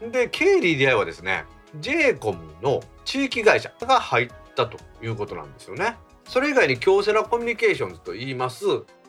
[0.02, 1.46] で KDDI はですね
[1.80, 5.96] JCOM の地域会社が入ったということなんですよね。
[6.26, 8.66] それ以外に京セラコミュニケーションズといいます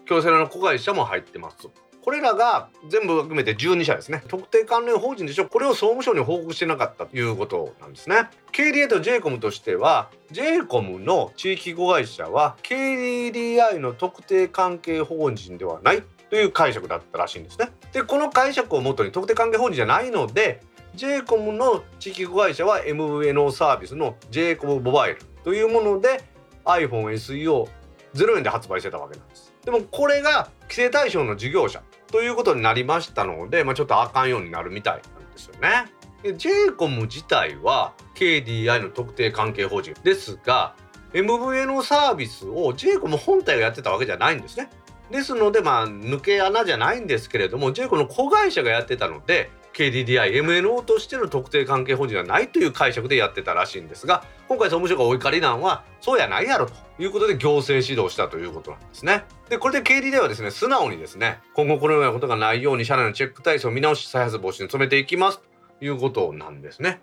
[0.06, 1.68] 京セラの子会社も入ってます。
[2.04, 4.24] これらが全部含めて12社ですね。
[4.26, 5.46] 特定関連法人でしょ。
[5.46, 8.28] これを総務省に報告してなかったということなんですね。
[8.52, 17.70] KDA と JCOM としては JCOM の地域子会社は KDDI の特定関係法人ではないという解釈だったらしいんですね。
[17.92, 20.60] でこの解釈をもとに特定関係法人じゃないので
[20.96, 26.24] JCOM の地域子会社は MVNO サービスの JCOM モバイルというもので
[26.64, 27.68] iPhone SE を
[28.14, 29.52] 0円で発売してたわけなんです。
[29.64, 31.82] でもこれが規制対象の事業者
[32.12, 35.90] ということになりましたので、まあ、ちょっとあかんようになるみたいなんですよね
[36.36, 40.76] j コム自体は KDI の特定関係法人ですが
[41.14, 44.70] MVNO サービスを j コム本体がやってたわけじゃないんですね。
[45.10, 59.24] ですのでまあ抜け穴じゃないんですけれども j コムの子会社がやってたので KDDI、MNO としての特定関係法人はないという解釈でやってたらしいんですが今回総務省がお怒りなんはそうやないやろということで行政指導したということなんですね。
[59.48, 65.40] でこれで KDDI はですね素直にですね今後このようなことがないように社内のチェック体制を見直し再発防止に努めていきます
[65.78, 67.00] ということなんですね。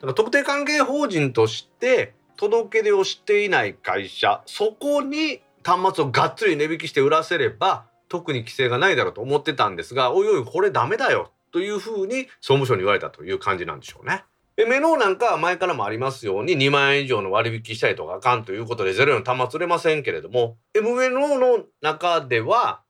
[0.00, 14.24] から特定関係法人として届け出をしていない会社そこに端末をがっつり値引きして売らせれば特に規制がないだろうと思ってたんですがおいおいこれダメだよというふうに総務省に言われたという感じなんでしょうね。
[14.56, 22.82] でメノーなんかは前からもありますように2万円以上の割引したりとかあかんということで0円の端末売れませんけれども MNO の中では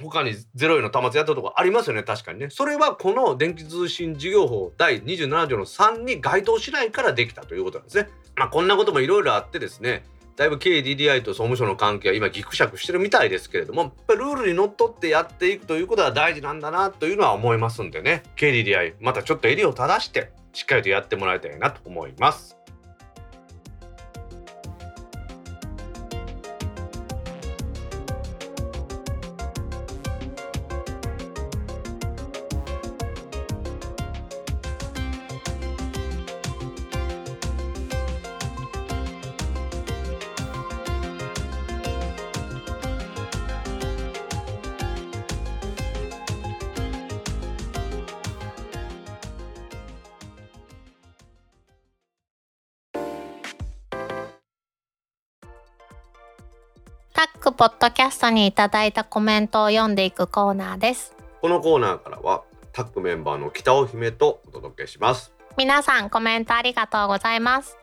[0.00, 8.08] 他に0円の端末やったとこありますよね確かにねそれはこの電気通信事業法第27条の3に該当しないからできたということなんですね。
[8.36, 10.04] まあ、こんなこともいろいろあってですね
[10.40, 22.59] だいぶ KDDI と総務省の関係は今ぎくしゃくしてるみたいですけれどもやっぱルールにのっとってやっていくということは大事なんだなというのは思いますんでね KDDI またちょっと襟を正してしっかりとやってもらいたいなと思います。
[57.60, 61.14] ポッドキャストにいただいたコメントを読んでいくコーナーです。
[61.42, 62.42] このコーナーからは
[62.72, 65.30] タッグメンバーの北尾姫とお届けします。
[65.58, 67.76] 皆さんコメントありがとうございます。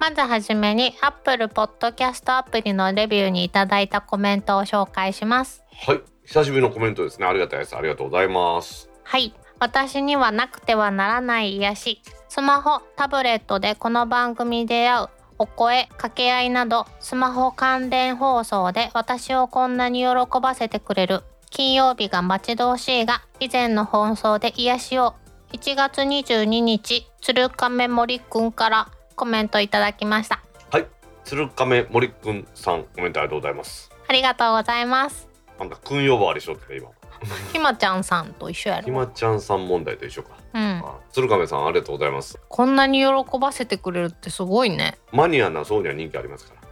[0.00, 5.62] まずはじめに Apple Podcast アプリのレビューにいただいたコメントを紹介します。
[5.86, 7.26] はい、久しぶりのコメントですね。
[7.26, 7.76] ありがたいです。
[7.76, 8.88] ありがとうございます。
[9.02, 9.34] はい。
[9.60, 12.02] 私にはなくてはならない癒し。
[12.30, 15.08] スマホ、タブレットでこの番組で会う
[15.40, 21.22] お声、掛け合いなどスマホ関連放送で私をこんなに喜ばせてくれる。
[21.50, 25.14] 金曜日が待ち遠しいが以前の放送で癒しを。
[25.52, 30.42] 1月22日鶴亀森くんからコメントいただきました。
[30.70, 30.86] はい、
[31.24, 33.90] 鶴亀森くんさんコメントありがとうございます。
[34.08, 35.28] ありがとうございます。
[35.58, 36.88] なんかくん呼ばわりしとって今。
[37.52, 38.82] ひまちゃんさんと一緒やろ。
[38.84, 40.30] ひまちゃんさん問題と一緒か。
[40.54, 40.82] うん。
[40.84, 42.38] あ鶴亀さんありがとうございます。
[42.48, 44.98] こんなに喜ばせてくれるってすごいね。
[45.12, 46.68] マニアな層には人気ありますから。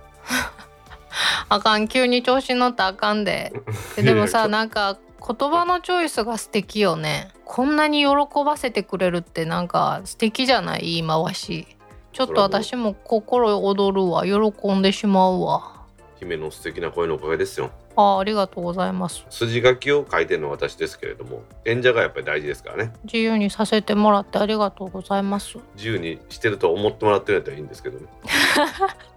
[1.48, 1.88] あかん。
[1.88, 3.52] 急に調子に乗ったらあかんで。
[3.96, 7.30] で でもいやいやさなんか言葉のチョイスが素敵よね。
[7.44, 8.06] こんなに喜
[8.44, 10.80] ばせてくれるってなんか素敵じゃない？
[10.80, 11.66] 言い回し。
[12.12, 14.24] ちょっと私も心躍るわ。
[14.24, 15.72] 喜んでしまうわ。
[16.18, 17.70] 姫の素敵な声のおかげですよ。
[17.96, 22.92] あありがとうございます筋書きを書いてるのは私ですけれども、演者がやっぱり大事ですからね。
[23.04, 28.06] 自由にさせてもらってありがとうございます自由にしてると思ってもらってるんやったらいいんですけどね。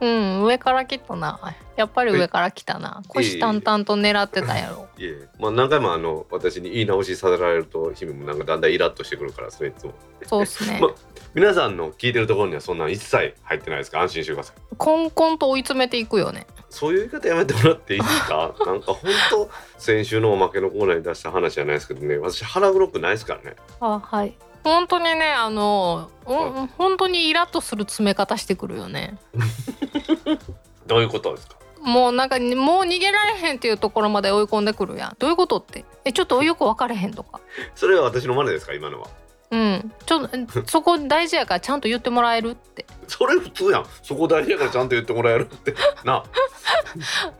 [0.00, 1.38] うん上から来たな。
[1.76, 3.02] やっぱり上から来たな。
[3.08, 4.86] 虎視眈々と狙ってたやろ。
[4.98, 9.92] いえ、まあ何回もあの私に言い直しさせられると姫もなんかだんだんイラッとしてくるからそれいつも。
[10.26, 10.78] そうっすね。
[10.82, 10.88] ま
[11.32, 13.98] 皆さんの聞いてるところにはそんなん一切入ってないですか？
[13.98, 14.56] ら安心してください。
[14.76, 16.46] コンコンと追い詰めていくよね。
[16.68, 18.54] そういう言い方やめてもらっていいですか？
[18.66, 23.56] なんか本当先週のおまけのコーナーに出した話じゃないですけどね私腹黒くないですからね。
[23.80, 24.34] あはい
[24.64, 29.18] 本当にねあの、うはん、本当にイラッとする詰め方してくるよね。
[30.86, 31.56] どういうことですか？
[31.82, 32.48] もうなんかもう
[32.84, 35.16] 逃げられへんっていうところまで追い込んでくるやん。
[35.18, 35.84] どういうことって？
[36.04, 37.40] えちょっとよく分かれへんとか。
[37.74, 38.74] それは私の真似ですか？
[38.74, 39.08] 今のは。
[39.52, 39.92] うん。
[40.06, 42.84] ちょっと そこ大事やからちゃんと言ってもらえるって。
[43.08, 43.86] それ普通やん。
[44.02, 45.74] そこ大事やからちゃんと言ってもらえるって。
[46.04, 46.22] な。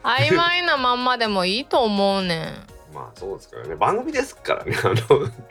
[0.02, 3.76] 曖昧なまんまでもいいと思うねんまあそうですからね。
[3.76, 4.76] 番組ですからね。
[4.85, 4.94] あの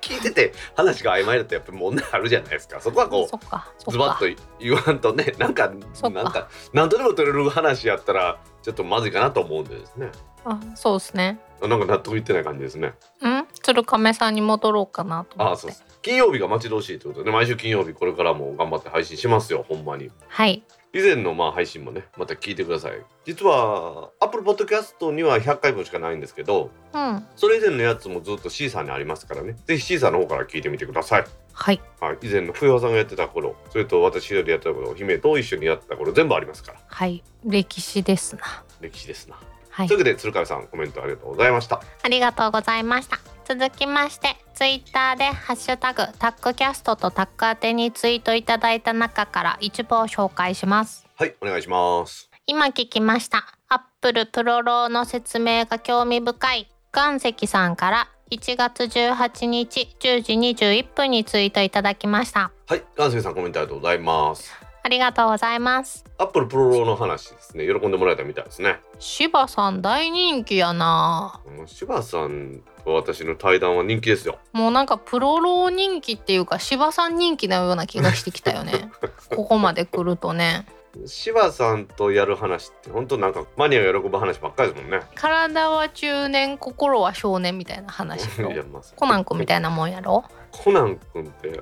[0.01, 2.79] 聞いてて話が曖昧だとやっぱり問題あるじゃないですか。
[2.81, 6.23] そこはこうズバッと言わんとねなんかそっか。
[6.23, 10.11] なんか何とでも取れる話やったらちょっとまずいかなと思うんでですね。
[10.45, 11.39] あそうですね。
[11.61, 12.93] なんか納得いってない感じですね。
[13.21, 13.47] うん？
[13.61, 15.53] 鶴亀さんに戻ろうかなと思って。
[15.53, 15.85] あそうです。
[16.01, 20.09] 金曜日が待ち遠しいということで毎週金曜日これからも頑張って配信しますよほんまに。
[20.29, 20.63] はい
[20.93, 22.93] 以前のまあ配信もねまた聞いてください。
[23.25, 27.25] 実は Apple Podcast には100回分しかないんですけどうん。
[27.35, 29.55] それ以前のやつもずっと C さんにありますからね。
[29.65, 31.25] ぜひ C さんの方から聞いてみてください。
[31.53, 31.81] はい。
[31.99, 36.79] はい、以前の冬和さんがやってた頃それと私一人でやってた頃姫と一緒にやってた頃全部ありますから。
[36.87, 37.23] はい。
[37.45, 38.41] 歴史ですな。
[38.81, 39.35] 歴史ですな、
[39.69, 39.87] はい。
[39.87, 41.81] というわけで鶴亀さんコメントありがとうございました。
[42.03, 43.19] ありがとうございました
[43.49, 51.07] 続きましてツイッターでハッシュタグタックキャストとタック宛てにツイートいただいた中から一部を紹介します。
[51.15, 52.29] はいお願いします。
[52.45, 53.47] 今聞きました。
[53.67, 62.51] Apple ProRAW の説明が興味深い岩石さんから1月18日10時21分にツイートいただきました。
[62.67, 64.69] はい岩石さんコメントありがとうございます。
[64.81, 66.05] ありがとうございます。
[66.17, 67.65] Apple ProRAW の話ですね。
[67.67, 68.79] 喜んでもらえたみたいですね。
[68.97, 71.41] 柴さん大人気やな。
[71.57, 74.39] もう柴さんと私の対談は人気ですよ。
[74.53, 78.91] もうなんか ProRAW 人気っていうか柴さん人気のような気がしてきたよね。
[79.35, 80.65] ここまで来るとね。
[81.05, 85.01] 柴さんとやる話って本当なんかマニアが喜ぶ話ばっかりですもんね。
[85.15, 88.27] 体は中年心は少年みたいな話
[88.95, 90.23] コナン君みたいなもんやろ？
[90.51, 91.61] コナン君って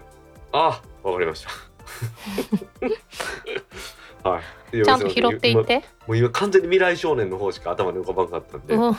[0.54, 1.50] あわかりました。
[4.30, 4.40] は
[4.72, 4.84] い。
[4.84, 5.84] ちゃんと拾っていって。
[6.08, 8.98] もう今完全に未来少年の方しか頭に浮かばんかったんで、うん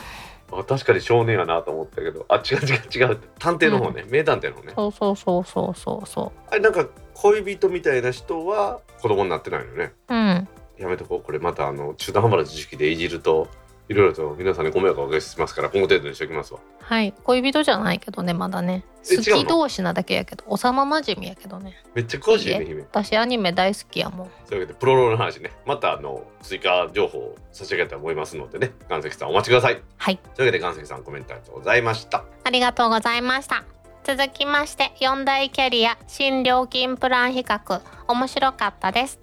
[0.53, 2.26] あ確かに少年やなと思ったけど。
[2.28, 4.72] あ違う違う違う探偵の方ね、名探偵の方ね。
[4.74, 6.07] そうそうそうそうそう。
[6.09, 9.92] そあれなんか恋人みたいな人は子供になってないのね。
[10.09, 10.49] ううん。
[10.78, 11.22] やめとこう。
[11.22, 13.49] これまたあの中途半端な知識でいじると
[13.89, 16.61] いろいろと皆さんにご迷惑をおかけしますから今後程度にしておきますわ。
[16.80, 17.14] はい。
[17.24, 18.84] 恋人じゃないけどねまだね。
[19.11, 21.82] え好き同士なだけやけど幼馴染やけどね。
[21.95, 22.82] めっちゃ詳しいね姫。
[22.82, 24.30] 私アニメ大好きやもん。
[24.47, 25.53] というわけでプロローの話ね。
[25.64, 28.72] またあの追加情報を差し上げたいと思いますのでね。
[28.91, 29.80] 岩石さんお待ちください。
[29.97, 30.18] はい。
[30.18, 32.24] というわけで岩石さんコメントありがとうございました。
[32.45, 33.64] ありがとうございました。
[34.05, 37.80] 続きまして4大キャリア新料金プラン比較。
[38.07, 39.18] 面白かったです。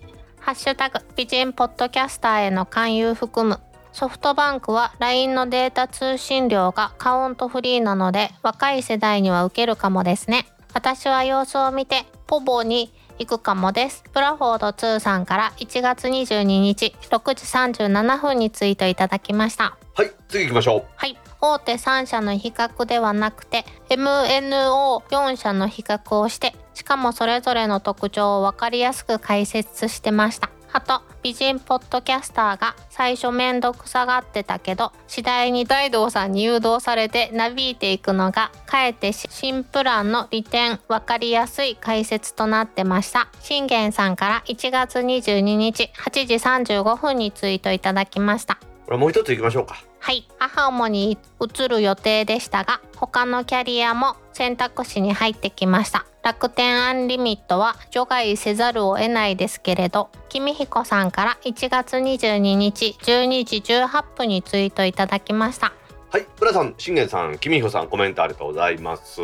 [0.45, 3.59] ハッシュタグ美人ポッドキャスターへの勧誘含む
[3.95, 10.45] ソフトバンクは LINE のデータ通信量がカウントフリーなので若い世代には受けるかもですね。
[10.73, 14.03] 私は様子を見てポボに行くかもです。
[14.11, 17.45] プラフォード2さんから1月22日6時
[17.85, 19.77] 37分にツイートいただきました。
[19.93, 20.83] はい次行きましょう。
[20.97, 43.29] はい、大手3社の比較ではなくて MNO4 社の比較をしてしかもそれぞれの特徴を分かりやすく解説してましたあと美人ポッドキャスターが最初めんどくさがってたけど次第に大道さんに誘導されてなびいていくのがかえって新プランの利点分かりやすい解説となってました。
[43.39, 46.33] 信玄さんから1月22日8時
[46.73, 48.59] 35分にツイートいただきました。
[48.85, 56.05] これもう一つ行きましょうかはい、アハモに移る予定でしたが、他のキャリアも選択肢に入ってきました。
[56.23, 65.73] 楽天アンリミットは除外せざるを得ないですけれど、君彦さんから1月22日12時18分にツイートいただきました。
[66.11, 69.21] はい浦さん信玄さん君彦さんコメントありがとうございます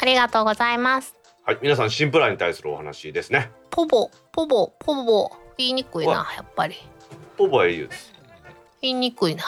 [0.00, 1.16] ありがとうございます。
[1.44, 6.76] はい皆さん新プランに対するお話ですねポボ、ポボ、ポボ、言いにくいな、やっぱり。
[7.36, 8.11] ポボ au です
[8.82, 9.44] 言いにくいな。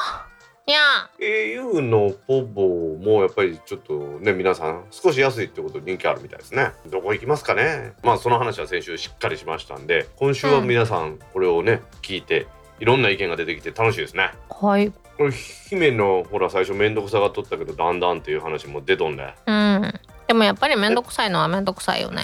[0.66, 12.46] にゃ au のポボもやっぱりちょっとね皆さん少し安いってことで人気あるみたいですねどこ行きますかねまあその話は先週しっかりしましたんで今週は皆さんこれをね聞いて
[12.80, 14.90] いろんな意見が出てきて楽しいですねーはい。
[15.18, 19.92] これ姫のほら最初面倒くさがっとったけどだんだんっていう話も出とんでうん。
[20.26, 22.22] でもやっぱりめんどくさいのはめんどくさいよね。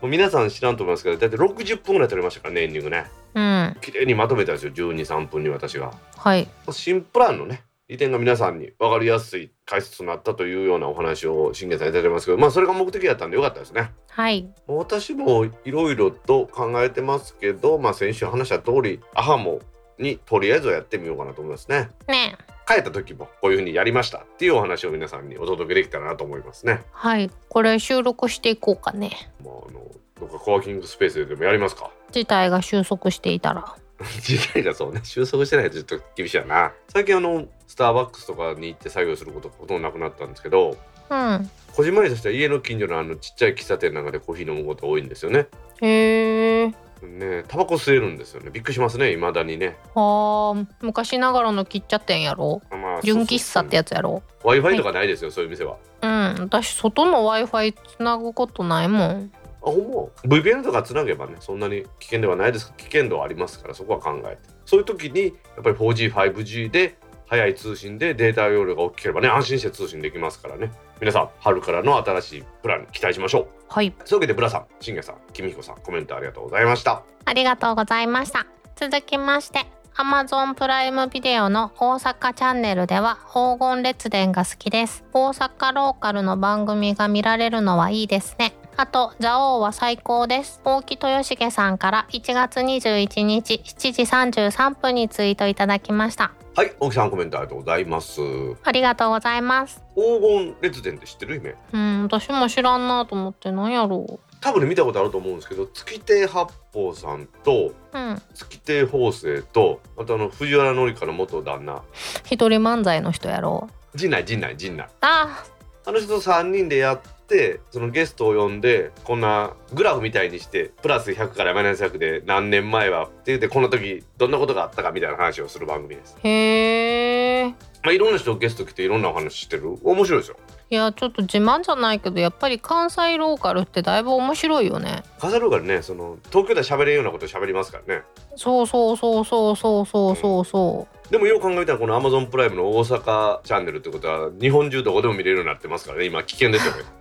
[0.00, 3.76] もう皆さん知らんと思いますけどだいたい60分ぐらい撮りましたからねエンディングねうん。
[3.80, 6.48] 綺麗にまとめたんですよ123分に私がはい。
[6.70, 14.48] 新プランのね利点が皆さんに分かりやすい解説となったというようなお話を信玄さんいただいてますけどまあそれが目的だったんでよかったですねはい。
[14.66, 19.60] 私もいろいろと考えてますけどまあ先週話した通りアハモ
[19.98, 27.30] にとりあえずはやってみようかなと思いますねね帰った時もこういう風にやりましたっていうお話を皆さんにお届けできたらなと思いますねはい。
[27.48, 29.10] これ収録していこうかね。
[29.44, 29.80] まああの
[30.20, 31.90] どっかコワーキングスペースででもやりますか？
[32.12, 33.74] 事態が収束していたら。
[34.22, 40.76] 時代がそうね収束してないとちょっと厳しいやな最近あのスターバックスとかに行って作業することがほとんどなくなったんですけど
[41.10, 41.50] うん。
[41.76, 45.46] こじんまりとしては家の近所のあのちっちゃい喫茶店なんかでコーヒー飲むこと多いんですよね
[45.80, 46.74] へえ。
[47.06, 50.76] ねタバコ吸えるんですよねびっくりしますね未だにねはあ。
[50.80, 52.62] 昔ながらの喫茶店やろ？
[52.70, 56.36] まあ純喫茶ってやつやろ？w i f i とかないですよ、そういう店はうん。
[56.40, 59.32] 私外の Wi-Fi つなぐことないもん。
[59.66, 65.30] あほんま？VPN とかつなげばねそんなに危険ではないです危険度はありますからそこは考えてそういう時にや
[65.60, 66.96] っぱり 4G5G で
[67.26, 70.70] 速い通信でデータ容量が大きければね安心して通信できますからね
[71.00, 73.94] 皆さん春からの新しいプランに期待しましょうはい。
[74.04, 78.46] そういうわけでブラさん信玄さん君彦さんコメントありがとうございましたありがとうございました。
[78.76, 79.66] 続きまして、
[79.96, 85.04] Amazon プライムビデオの大阪チャンネルでは黄金列伝が好きです。
[85.12, 88.52] 大阪ローカルの番組が見られるのはいいですね。
[88.76, 90.60] あと、ザオは最高です。
[90.64, 94.02] 大木豊重さんから1月21日7時
[94.48, 96.32] 33分にツイートいただきました。
[96.56, 98.20] はい大木さんコメントありがとうございます
[98.62, 99.82] ありがとうございます。
[99.94, 101.34] 黄金列伝って知ってる？
[101.34, 107.74] 夢うん、私も知らんなと思ってなんやろ多分ね見たことあると思うんですけど月亭八方さんとう。
[107.92, 108.22] うん。
[108.34, 111.82] 月亭方正とあとあの藤原紀香の元旦那
[112.24, 113.98] 一人漫才の人やろう。
[113.98, 115.44] 陣内陣内陣内あ
[115.86, 126.16] あの人と3人でやってそのゲストを呼んでこんなグラフみたいにしてプラス100からマイナス100で何年前はって言ってこの時どんなことがあったかみたいな話をする番組です。
[126.22, 127.73] へー。
[127.84, 129.76] まあ、いろんな人ゲスト来ていろんなお話してる？
[129.84, 130.36] 面白いですよ。
[130.70, 135.02] いや、ちょっと自慢じゃないけど、やっぱり関西ローカルってだいぶ面白いよね。
[135.20, 138.02] 飾るからねその東京では喋れんようなこと喋りますからね。
[138.36, 141.12] そうそうそうそうそうそうそうそう。
[141.12, 146.82] でもよう考えたらこの Amazon プライムの大阪チャンネルってことは日本中どこでも見れるようになってますからね今危険ですよね。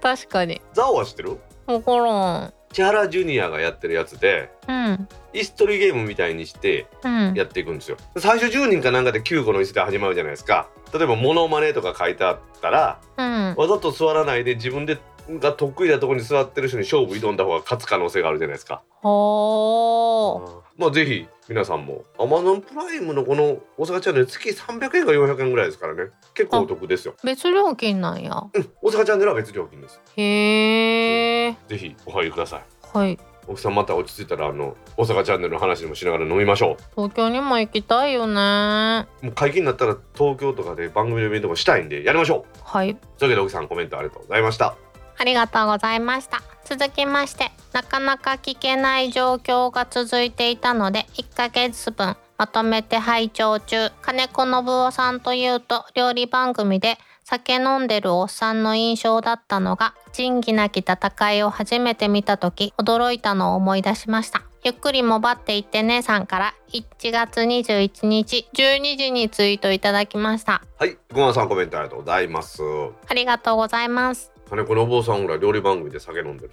[0.00, 0.62] 確かに。
[0.72, 1.40] ザオは知ってる？
[1.66, 2.52] わからん。
[2.76, 5.08] 千原ジュニアがやってるやつでうん。
[5.32, 7.32] 椅子取りゲームみたいにしてうん。
[7.34, 13.54] やっていくんですよ最初10人かなんかで9個の椅子で始まるじゃないですか例えばモノマネとか書いてあったらうん。
[13.56, 14.98] わざと座らないで自分で
[15.40, 20.65] が得意なところに座ってる人に勝負挑んだ方が勝つ可能性があるじゃないですかほー。
[20.78, 28.44] まあぜひ皆さんも Amazon プライムのこの大阪チャンネル月300円か400円ぐらいですからね結構お得ですよ別料金なんや。
[28.52, 31.56] うん大阪チャンネルは別料金ですへえ。
[31.68, 33.18] ぜひお入りくださいはい。
[33.48, 38.34] 奥さんまた落ち着いたらあの大阪チャンネルの話でもしながら飲みましょ東京にも行きたいよね。
[38.34, 42.96] はうもう解禁になったら東京とかで番組のイベントもしたいんでやりましょうい。
[43.18, 44.76] というわけで奥さんコメントありがとうございました
[45.18, 46.42] ありがとうございました。
[46.64, 53.90] 続きまして、なかなか聞けない状況が続いていたので、1ヶ月分まとめて拝聴中。
[54.00, 64.40] 金子信夫さんというと、料理番組で酒飲んでるおっさんの印象だったのが、仁義なき戦いを初めて見た時、驚いたのを思い出しました。
[64.64, 70.62] ゆっくりもばっていってねさんから1月21日12時にツイートいただきました。
[70.78, 72.62] はいごまさんコメントありがとうございます
[73.06, 74.35] ありがとうございます。
[74.48, 76.52] 金子のお坊さんぐらい料理番組で酒飲んでる。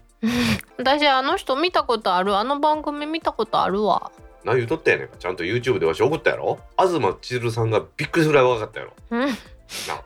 [0.78, 2.36] 私あの人見たことある。
[2.36, 4.12] あの番組見たことあるわ。
[4.44, 5.08] 何言うとったやねん。
[5.08, 6.60] かちゃんと YouTube でわし送ったやろ？
[6.78, 8.94] 東千鶴さんがびっくりするぐらい若かったやろ。
[9.12, 9.38] うん。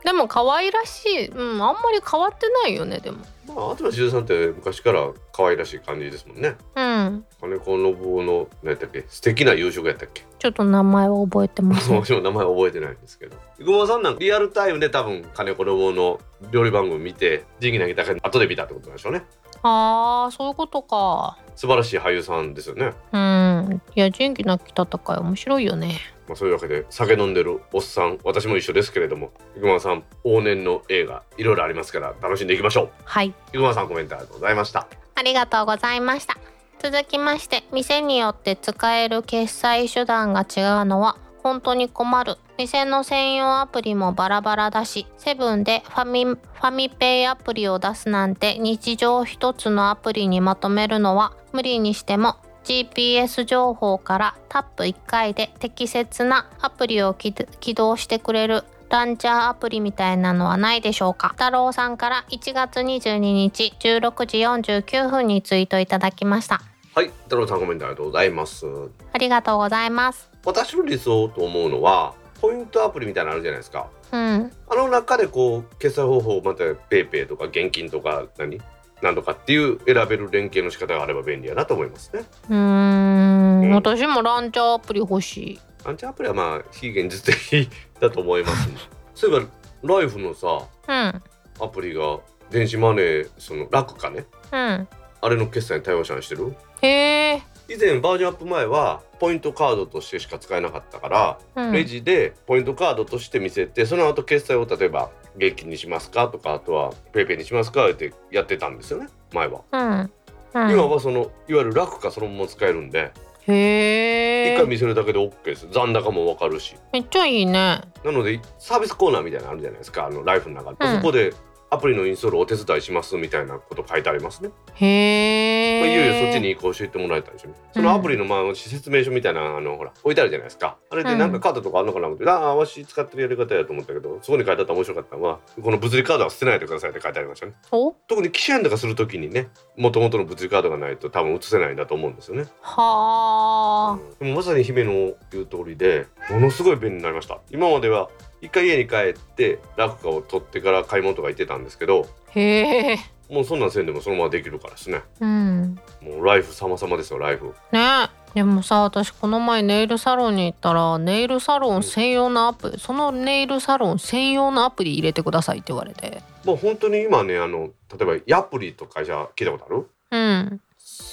[0.04, 1.28] でも可愛らしい。
[1.28, 6.56] うんあんまり変わってないよねでもまあ東千鶴さんって昔から可愛らしい感じですもんね。
[6.76, 7.26] うん。
[7.40, 9.06] 金子信夫の何やったっけ？
[9.08, 10.24] 素敵な夕食やったっけ？
[10.40, 13.36] ちょっと名前は覚えてます私 も名前覚えてないんですけど。
[13.60, 16.20] 生駒さんなんかリアルタイムで多分金子信夫の
[16.52, 19.24] 料理番組見て仁義なき戦い後で見たってことなんでしょうね
[19.70, 21.38] あーそういうことか。
[21.56, 22.94] 素晴らしい俳優さんですよね。
[23.12, 23.82] うん。
[23.96, 26.00] いや仁義なき戦い面白いよね。
[26.28, 32.90] まあ、そういうわけで酒飲んでるおっさん私も一緒ですけれども生駒さん往年の映画いろいろありますから楽しんでいきましょう。
[33.04, 33.34] はい。
[33.54, 34.88] 生駒さんコメントありがとうございました。
[35.16, 36.38] ありがとうございました。
[36.80, 61.30] 続きまして店によって使える決済手段が違うのは本当に困る店の専用アプリもバラバラだしセブンでファミファミペイアプリを出すなんて日常一つのアプリにまとめるのは無理にしても GPS 情報からタップ1回で適切なアプリを起起動してくれるランチャーアプリみたいなのはないでしょうか。
[61.30, 66.62] 太郎さんから1月22日16時49分にツイートいただきました。
[66.96, 68.66] はい太郎さんコメントありがとうございます。
[69.14, 70.30] ありがとうございます。
[70.44, 73.88] 私の理想と思うのはポイントアプリみたいなのあるじゃないですか。
[74.12, 74.52] うん。
[74.70, 78.62] あの中でこう決済方法また PayPay とか現金とか何？
[79.00, 82.24] 何とかっていう選べる連携の仕方があれば便利やなと思いますね。
[82.50, 83.62] うーん。
[83.62, 83.72] うん。
[83.76, 85.60] 私もランチャーアプリ欲しい。
[85.86, 87.70] ランチャーアプリはまあ非現実的
[88.00, 88.70] だと思います、
[89.14, 89.40] そういえ
[89.84, 90.48] ばライフのさ
[90.88, 91.22] うん。
[91.64, 92.20] アプリが
[92.50, 94.26] 電子マネーそのラクカね？
[94.52, 94.88] うん。
[95.22, 96.56] あれの決済に対応したんしてる？
[96.82, 101.72] へえ以前バージョンアップ前はポイントカードとしてしか使えなかったから、うん。
[101.74, 110.00] レジでポイントカードとして見せてその後決済を例えば現金にしますかとかあとは PayPay にしますかってやってたんですよね前は、うん。
[110.00, 110.72] うん。
[110.72, 113.12] 今はそのいわゆる楽かそのまま使えるんで
[113.48, 115.68] へえ一回見せるだけで OK です。
[115.72, 116.76] 残高もわかるし。
[116.92, 117.82] めっちゃいいね。
[118.04, 120.06] なのでサービスコーナーみたいなのあるじゃないですか。
[120.06, 120.74] あのライフの中。
[120.74, 121.34] で、うんそこで
[121.70, 130.78] アプリのインストールお手伝いしますみたいなこと書いてありますね、へえ、まあ、いよいよそっちに移行していってもらえたんでしょうねそのアプリのまあ説明書みたいなあのほら置いてあるじゃないですか。
[130.90, 137.54] あれでなんかカードとかあるのかなって、ああわし使ってるやり方やと思ったけどそこに書いてあった面白かったのはこの物理カードは捨てないでくださいって書いてありましたね。
[137.72, 144.00] お特に機種変とかするときにね元々の物理カードがないと多分写せないんだと思うんですよね、はあ。
[144.00, 144.20] うん。
[144.20, 147.40] でもまさに姫の言う通りでものすごい便利になりました。
[147.52, 148.10] 今までは
[148.42, 152.98] 一回家に帰ってラクカを取ってから買い物とか行ってたんですけどへえ。
[153.30, 155.02] もうそんなんせんでもそのままできるからですね。
[155.20, 155.80] うん。
[156.02, 157.54] もうライフ様々ですよライフ。
[157.72, 158.10] ね。
[158.34, 166.22] でもさ私この前ネイルサロンに行ったらネイルサロン専用のアプリそのネイルサロン専用のアプリ入れてくださいって言われて。
[166.46, 169.90] もう本当に今ねあの例えばヤプリと会社聞いたことある？
[170.12, 170.62] うん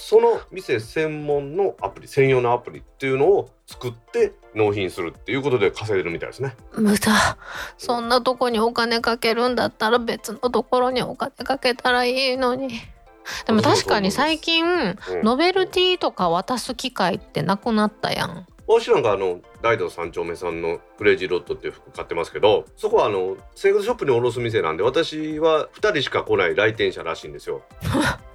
[0.07, 6.55] その店専門のアプリ専用のアプリっていうのを作って納品するっていうことで稼いでるみたいですね。
[6.77, 7.39] 無駄。
[7.79, 12.69] そんなとこにお金かけるんだったら別のところにお金かけたらいいのに。
[13.47, 14.99] でも確かに最近うん。
[15.23, 18.47] ノベルティとか渡す機会ってなくなったやん。
[18.67, 27.61] 私なんかあの大道三丁目さんのクレイジーロットっていう服買ってますけどそこはあの生活ショップに卸す店なんで私は2人しか来ない来店者らしいんですよ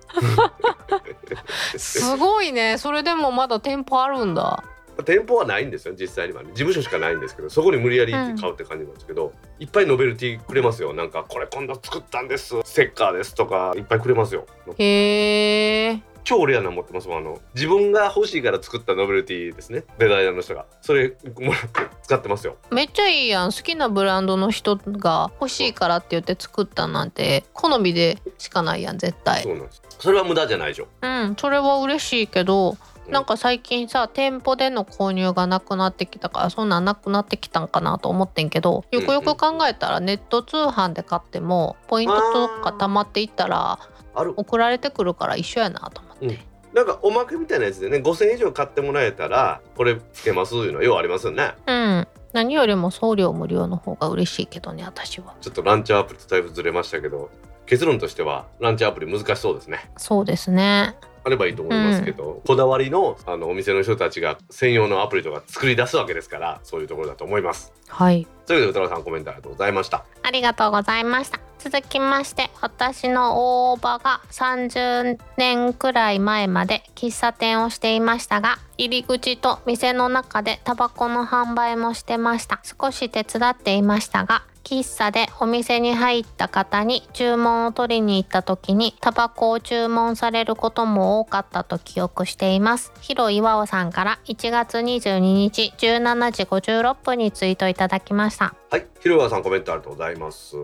[1.78, 2.78] すごいね。
[2.78, 4.64] それでもまだ店舗あるんだ。
[5.06, 6.44] 店舗はないんですよ実際には。
[6.44, 10.94] ね事務所しかないんですけどそこに無理やり買うって感じなんですけど、いっぱいノベルティくれますよ。
[10.94, 12.56] なんかこれ今度作ったんです。
[12.64, 14.46] ステッカーですとかいっぱいくれますよ。
[14.78, 16.02] へえ。
[16.26, 17.18] 超レアなの持ってますもん。
[17.20, 19.84] あの自分が欲しいから作ったノベルティですね。
[19.98, 20.66] デザイナーの人が。
[20.82, 22.58] それもらって使ってますよ。
[22.70, 23.52] めっちゃいいやん。
[23.52, 29.44] 好きなブランドの人が欲しいからって言って作ったなんて好みでしかないやん絶対。
[29.44, 30.88] そうなんですそれは無駄じゃないでしょ。
[31.02, 33.12] うんそれは嬉しいけどうん。
[33.12, 43.80] なんか最近さ店舗での購入がなくなってきたからそんなんなくなってきたんかなと思ってんけどよくよく考えたらネット通販で買ってもポイントとか溜まっていったら
[44.14, 46.38] 送られてくるから一緒やなと思って、うん。
[46.74, 51.54] なんかおまけみたいなやつでね5,000円以上買ってもらえたらこれつけますいうのはようありますよね。
[51.66, 52.08] うん。
[52.32, 55.36] 何よりも送料無料の方が嬉しいけどね私は。
[55.42, 57.32] ちょっとランチャーアプリとだいぶずれましたけど
[57.70, 59.92] 結論としてはランチアプリ難しそうですね。
[59.96, 60.96] そうですね。
[61.24, 67.72] あればいいと思いますけど、こだわりのあのお店の人たちが専用のアプリとか作り出すわけですからそういうところだと思います。
[67.88, 68.26] はい。
[68.48, 70.04] というわけで歌川さんコメントありがとうございました。
[70.24, 71.40] ありがとうございました。
[71.60, 82.62] 続きまして私の大場が30年くらい前まで喫茶店をしていましたが入り口と店の中でタバコの販売もしてました。
[82.64, 92.92] 少し手伝っていましたが喫茶でお店に入った方に注文を取りに行った時にタバコを注文されることも多かったと記憶しています。
[93.02, 98.54] 広岩尾さんから1月22日17時56分にツイートいただきました。
[98.70, 100.56] はい広川さんコメントありがとうございます。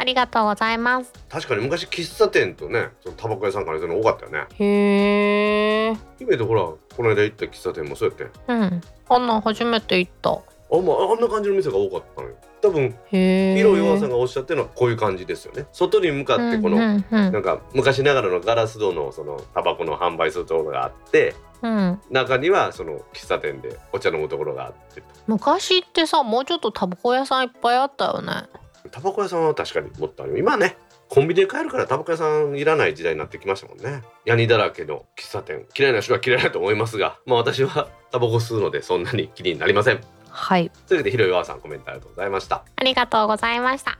[0.00, 1.12] ありがとうございます。
[1.28, 4.46] 確かに昔喫茶店とねそのタバコ屋さんからそういうの多かったよね。
[4.54, 5.96] へえ。
[6.18, 8.24] 姫でほらこの間行った喫茶店もそうやって。
[8.46, 8.80] うん。
[9.08, 10.30] あんなん初めて行った。
[10.30, 10.34] あ,、
[10.80, 12.27] まあ、あんな感じの店が多かったのよ
[12.68, 12.94] 多分。
[13.10, 15.66] 広岩さんがおっしゃってるのはこういう感じですよね。
[15.72, 17.32] 外に向かってこの、うんうんうん。
[17.32, 22.00] なんか昔ながらのガラス戸のそのタバコの販売するところがあってうん。
[22.10, 25.02] 中にはその喫茶店でお茶飲むところがあって。
[25.26, 28.44] 昔ってさ、もうちょっとタバコ屋さんいっぱいあったよね。
[28.90, 30.38] タバコ屋さんは確かにもっとあるよ。
[30.38, 30.76] 今ね
[31.08, 34.02] コンビニで買えるからタバコ屋さんいらない時代になってきましたもんね。
[34.24, 35.66] ヤニだらけの喫茶店。
[35.76, 40.00] 嫌いな人は嫌いだと思いますがまあ私はタバコ吸うのでそんなに気になりません
[40.38, 40.70] はい。
[40.86, 43.98] というわけで広岩さんコメントありがとうございましたありがとうございました。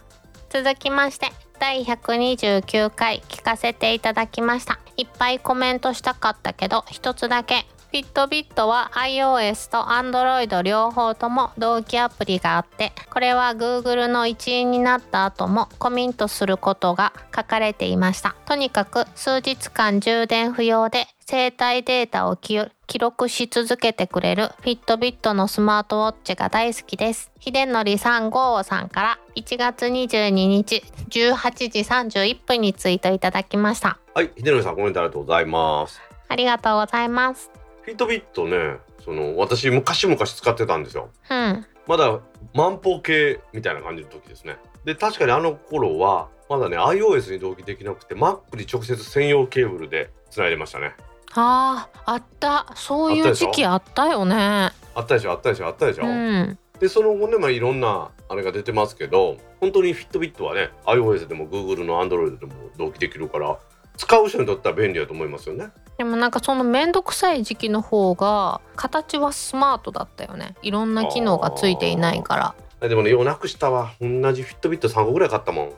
[0.51, 4.78] 続きまして、第129回聞かせていただきました。
[4.97, 7.66] いっぱいコメントしたかったけど、一つだけ。
[7.91, 18.36] フィットビットは iOS と Android 両方とも同期アプリがあって、これは Google の一員になった後もコミントすることが書かれていました。
[18.47, 27.30] とにかく数日間充電不要で生体データを記記録し続けてくれるフィットビットのスマートウォッチが大好きです。
[27.38, 33.98] 秀則355さんから1月22日18時31分にツイートいただきました。
[34.14, 37.50] はい秀則さんコメントありがとうございますありがとうございます。
[37.82, 41.66] フィットビットねその私昔々使ってたんですようん。
[41.86, 42.20] まだ
[42.54, 44.56] 万歩計みたいな感じの時ですね
[44.86, 50.94] で確かにあの頃はまだね iOS に同期できなくて Mac に直接専用ケーブルで繋いでましたね
[51.34, 52.66] ああ、あった。
[52.74, 54.70] そういう時期あったよね。
[54.94, 55.32] あったでしょ？
[55.32, 55.66] あったでしょ？
[55.66, 56.58] あったでしょ、うん。
[56.80, 63.58] でその後ねまあいろんなあれが出てますけど本当にフィットビットはね iOS でも Google の Android でも同期できるから
[63.96, 70.54] 使う人にとっては便利だと思いますよねでもなんかそのめんどくさい時期の方が形はスマートだったよね。
[70.62, 72.54] いろんな機能がついていないから。
[72.80, 75.72] あでもねようなくしたわ同じフィットビット3個ぐらい買ったもん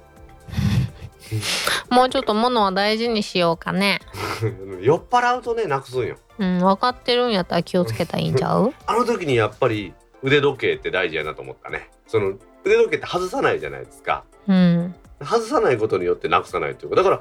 [1.91, 4.01] もうちょっと物は大事にしようかね。
[4.81, 8.73] 酔っ払うとねなくすんようん、分かってるんやったら気をつけたらいいんちゃう？
[8.87, 12.33] あの時にやっぱり腕時計って大事やなと思ったねその
[12.65, 14.95] 腕時計って外さないじゃないですかうん。
[15.21, 17.17] 外さないことによってなくさないというかだから、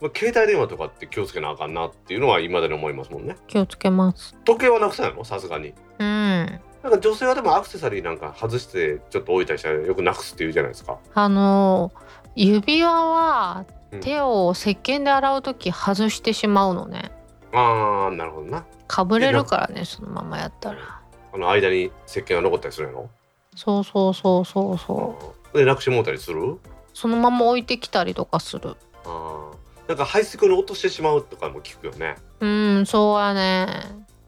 [0.00, 4.34] まあ、携帯電話とかって気をつけなあかんなっていうのは今までに思いますもんね気をつけます。
[4.44, 6.60] 時計はなくさないのさすがにうん。
[6.82, 10.98] なんか女性はでもアクセサリーなんか外してちょっと置いたりしたらよくなくすって言うじゃないですか。
[11.14, 11.92] あの
[12.34, 17.12] 指輪はうん手を石鹸で洗う時外してしまうのね
[17.52, 18.64] ああなるほどな。
[18.88, 21.00] かぶれるからねそのままやったら
[21.34, 23.10] あの間に石鹸が残ったりするやろ。
[23.54, 26.58] そうそうそうそうそうでなくしてもうたりする？
[26.94, 29.56] そのまま置いてきたりとかするああ
[29.88, 32.16] なんか排水口に落としてしまうとかも聞くよね。
[32.40, 33.68] うんそうやね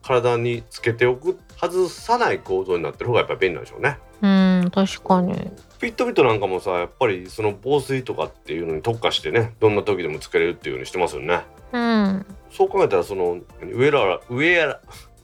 [0.03, 3.97] 体につけておく外さない構造になってる方がやっぱり便利なんでしょうね。
[4.21, 11.41] うん確かにフィットビットなんかもさやっぱりその防水とかっていうのに特化してねどんな時でもつけれるっていうようにしてますよね。
[11.73, 14.81] うんそう考えたらそのウェアラウェアラ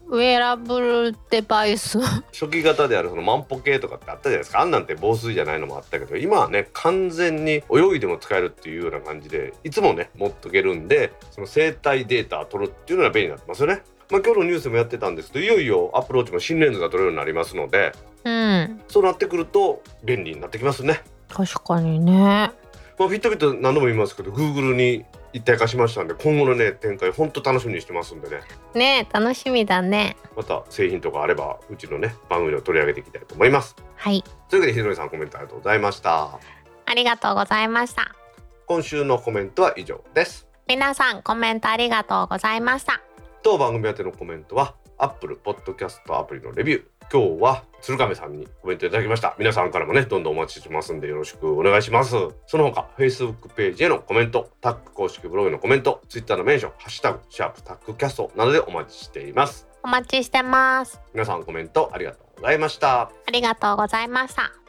[0.09, 1.97] ウェアラブルデバイス
[2.33, 13.83] 初期型であるその万歩計とかってあったじゃないですかあんなんて防水じゃないのもあったけど今はね完全に泳いでも使えるっていうような感じでいつもね持っとけるんでその生体データを取るっていうのが便利になってますよね。
[14.09, 17.93] まあ、今日のニュースでもやってたんですけどいよいよアプローチも新レンズが取れるようになりますので
[18.23, 21.01] うんそうなってくると便利になってきますね。
[21.29, 22.51] 確かにね
[22.99, 28.41] まあ、フィットビット何度も言いますけど Google に一体化しましたんで今後のね展開本当楽しみにしてますんでね
[28.75, 33.75] ね楽しみだねまた製品とかあればうちのね番組を取り上げていきたいと思います。
[33.95, 36.39] はいというわけでひろりさんコメントありがとうございました。
[36.85, 38.13] ありがとうございました
[38.67, 40.51] 今週のコメントは以上です。
[40.67, 43.01] 皆さんコメントありがとうございました
[43.43, 49.35] 当番組宛てのコメントは Apple Podcast アプリのレビュー今日は鶴亀さんにコメントいただきました。
[49.37, 52.15] 皆さんからもねどんどんお待ちしてますんでよろしくお願いします。
[52.47, 59.67] その他 Facebook ページへのコメントタック公式ブログへのコメント Twitter のメンションハッシュタグシャープタックキャストなどでお待ちしています。
[59.83, 61.01] お待ちしてます。
[61.13, 63.01] 皆さんコメントありがとうございました。
[63.01, 64.60] ありがとうございました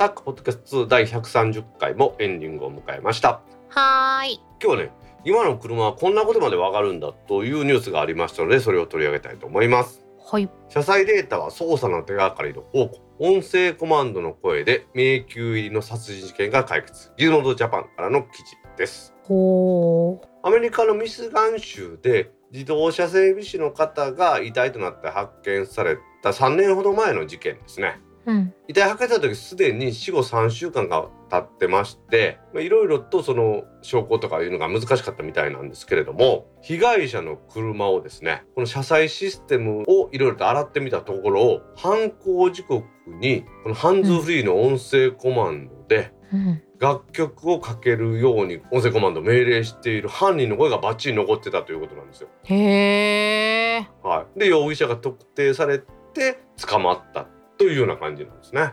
[0.00, 3.42] タックポッドキャスト2第130回もエンディングを迎えました。
[3.68, 4.40] はーい。
[4.58, 4.92] 今日はね
[5.26, 10.02] 今の車はこんなことまでわかるんだというニュースがありましたのでそれを取り上げたいと思います。
[10.24, 10.48] はい。
[10.70, 17.12] 車載データは捜査の手がかりの宝庫音声コマンドの声で迷宮入りの殺人事件が解決。
[17.18, 19.12] ギズモードジャパンからの記事です。
[19.24, 28.00] ほアメリカのミシガン州で自動車整備士の方が遺体となって発見された3年ほど前の事件ですね
[28.30, 28.54] ううん。
[28.68, 42.86] 遺体発見された時すでに死後3週間が経ってましてまあいろいろとその証拠とかいうのが難しかったみたいなんですけれども被害者の車をですねこの車載システムをいろいろと洗ってみたところ犯行時刻
[43.20, 46.62] にこのハンズフリーの音声コマンドでうん。
[46.80, 52.28] 楽曲をかけるように音声コマンドを命令している犯人の声がバッチリ残ってたということなんですよ。
[52.44, 57.26] へえはい、で容疑者が特定されて捕まった
[57.60, 58.72] というような感じなんですね。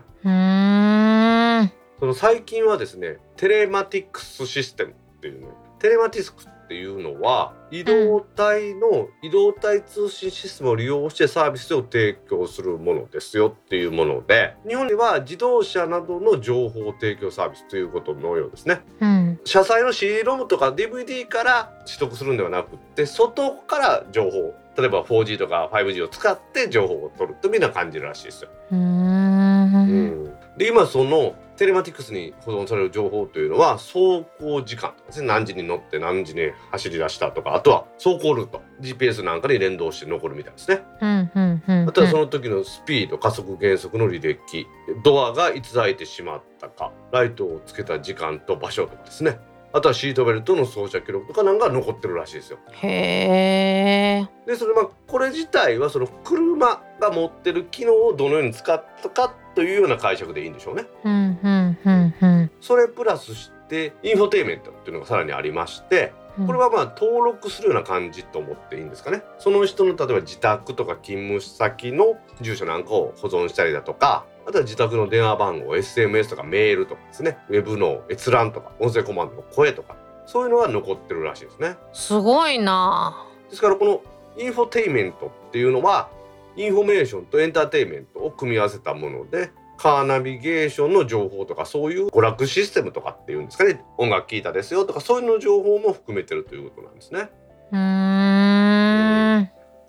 [2.00, 5.48] その最近はですねテレマティクスシステムっていうね
[5.80, 18.82] テレマティクスっていうのは移動体の移動体通信システムを利用してサービスを提供するものですよっていうもので日本では自動車などの情報提供サービスということのようですね。
[19.00, 19.40] うん。
[19.46, 28.50] 車載の CD ロムとか DVD から取得するんではなくって外から情報例えば 4G とか 5G を使って情報を取るというような感じらしいですよ。
[28.72, 30.34] うーん。
[30.58, 35.28] で今そのテレマティクスに保存される情報というのは走行時間とかですね。
[35.28, 38.62] 何時に乗って何時に走り出したとかあとは走行ルート。
[38.80, 40.82] GPS なんかに連動して残るみたいですね。
[41.02, 44.68] うんうんうんあとはその時のスピード加速減速の履歴。
[45.04, 46.92] ドアがいつ開いてしまったか。
[47.12, 49.40] ライトをつけた時間と場所とかですね。
[49.74, 52.60] あとはシートベルトの装着記録とかなんか残ってるらしいですよ。
[52.72, 54.28] へえ。
[54.46, 60.86] でそれまあこれ自体はその車が持ってる機能をどのように使ったかというような解釈でいいんでしょうね。
[61.04, 62.52] うんうんうんうん。
[62.62, 66.14] それプラスしてインフォテイメントっていうのがさらにありまして
[66.46, 69.24] これはまあ登録するような感じと思っていいんですかね。
[69.40, 77.40] その人の例えば自宅とか勤務先の住所なんかを保存したりだとかあとは自宅の電話番号 SMS とかメールとかですね。
[77.50, 79.96] ウェブの閲覧とか音声コマンドの声とか。
[80.28, 81.78] そういうのが残ってるらしいですね。
[81.94, 83.26] すごいな。
[83.50, 84.02] ですからこの
[84.38, 86.10] インフォテイメントっていうのは
[86.58, 97.30] インフォメーションとエンターテインメントを組み合わせたものでカーナビゲーションの情報とかそういう娯楽システムとかっていうんですかね音楽聴いたですよとかそういうの情報も含めてるということなんですね。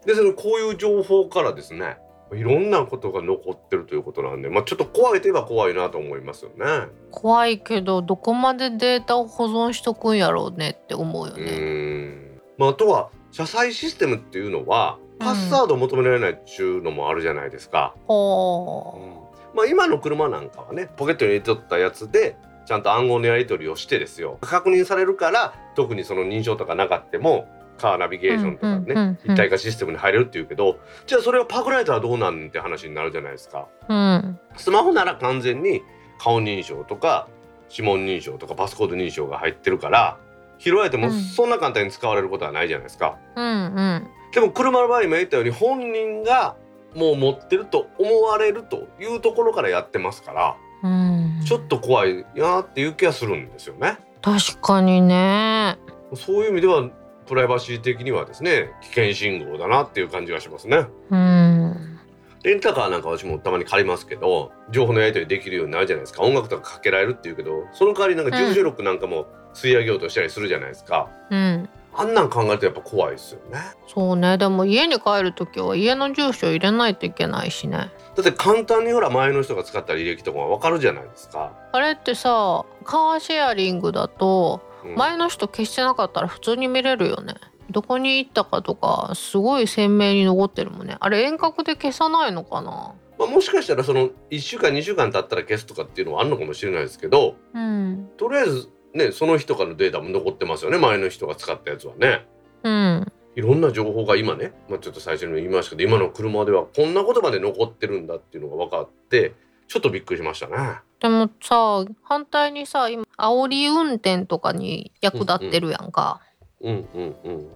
[0.04, 1.98] でそのこういう情報からですね
[2.32, 6.88] いろんなことが残ってるということなんで、まあ、ちょっと怖いといえば怖いなと思いますよね。
[7.10, 11.56] 怖いけどどこまでデータを保存しとくんやろうねって思うようね。
[11.56, 17.94] んまあ、あとは社債システムっていうのはパスワードを求められないっていうのもあるじゃないですか。
[18.06, 27.48] ほまあ、今の車なんかはねポケットに入れとったやつでちゃんと暗号のやり取りをしてですよ確認されるから特にその認証とかなかっても
[27.78, 33.68] カーナビゲーションとかね、うんうんうんうん一体化システムに入れるっていうけどじゃあそれをパクられたらどうなんって話になるじゃないですか。
[33.88, 33.94] う。
[33.94, 34.38] うん。
[34.56, 35.82] スマホなら完全に
[36.18, 37.28] 顔認証とか
[37.70, 40.18] 指紋認証とかパスコード認証が入ってるから
[40.58, 43.16] 拾われてもうんそんな簡単に使われることはないじゃないですか。
[43.36, 44.10] うんうん。
[44.38, 46.54] でも車の場合今言ったように本人が
[46.94, 51.42] もう持ってると思われるというところからやってますからうん。
[51.44, 53.98] ちょっと怖いなっていう気がするんですよね。
[54.22, 55.76] 確かにね。
[56.14, 56.88] そういう意味では
[57.26, 60.86] プライバシー的にはですね危険信号だなっていう感じがしますね。
[61.10, 61.98] うん。
[62.44, 71.68] レンタカーなんか私もたまに借りますけど情報のやり取りできるようになるじゃないですか音楽とかかけられるっていうけどその代わりなんか住所録なんかも吸い上げようとしたりするじゃないですか、うん。
[71.98, 74.38] あんなん考えるとやっぱ怖いですよねそうね。
[74.38, 77.90] でも家に帰るときは家の住所入れないといけないしね。
[78.14, 87.34] だって簡単にほら前の人が使った履歴とかわかるじゃないですか、あれってさ、カーシェアリングだとうん前の人消してなかったら普通に見れるよね。
[87.70, 90.96] どこに行ったかとかすごい鮮明に残ってるもんね。
[91.00, 92.94] あれ遠隔で消さないのかな？
[93.18, 98.08] まあ、もしかしたらその1週間2週間経ったら消すとかっていうのはあるのかもしれないですけどうん。
[98.16, 102.26] とりあえずねその人からのデータも残ってますよね前の人が使ったやつはね。
[102.62, 103.12] うん。
[103.36, 109.32] いろんな情報が今ね、まあ、ちょっと最初にも言いましたけど今の車ではこんなことまで残ってるんだっていうのが分かって
[109.68, 110.80] ちょっとびっくりしましたね。
[111.00, 116.20] でもさ反対にさ今煽り運転とかに役立ってるやんか、
[116.60, 117.48] うんうんうん。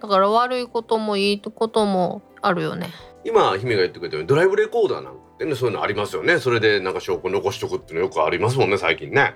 [0.00, 2.88] だから悪いこともいいこともあるよね
[3.24, 6.38] 今姫が言ってくれたようにドライブレコーダーなんかってねそういうのありますよね。
[6.38, 9.34] それでなんか証拠残しとくっていうのよくありますもんね最近ね。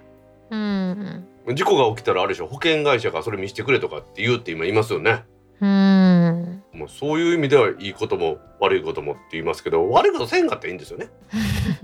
[0.50, 2.46] うん事故が起きたらあるでしょ。
[2.46, 5.24] 保険会社がそれ見せてくれとかって言うって今言いますよね。
[5.60, 6.62] うん。
[6.72, 11.10] もうそういう意味ではいいことも悪いこともって言いますけど悪いことせんかったらいいんですよね。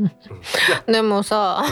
[0.91, 1.63] でもさ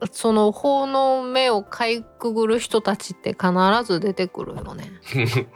[0.00, 0.08] うん。
[0.10, 3.52] その法の目をかいくぐる人たちって必
[3.84, 4.90] ず出てくるよね。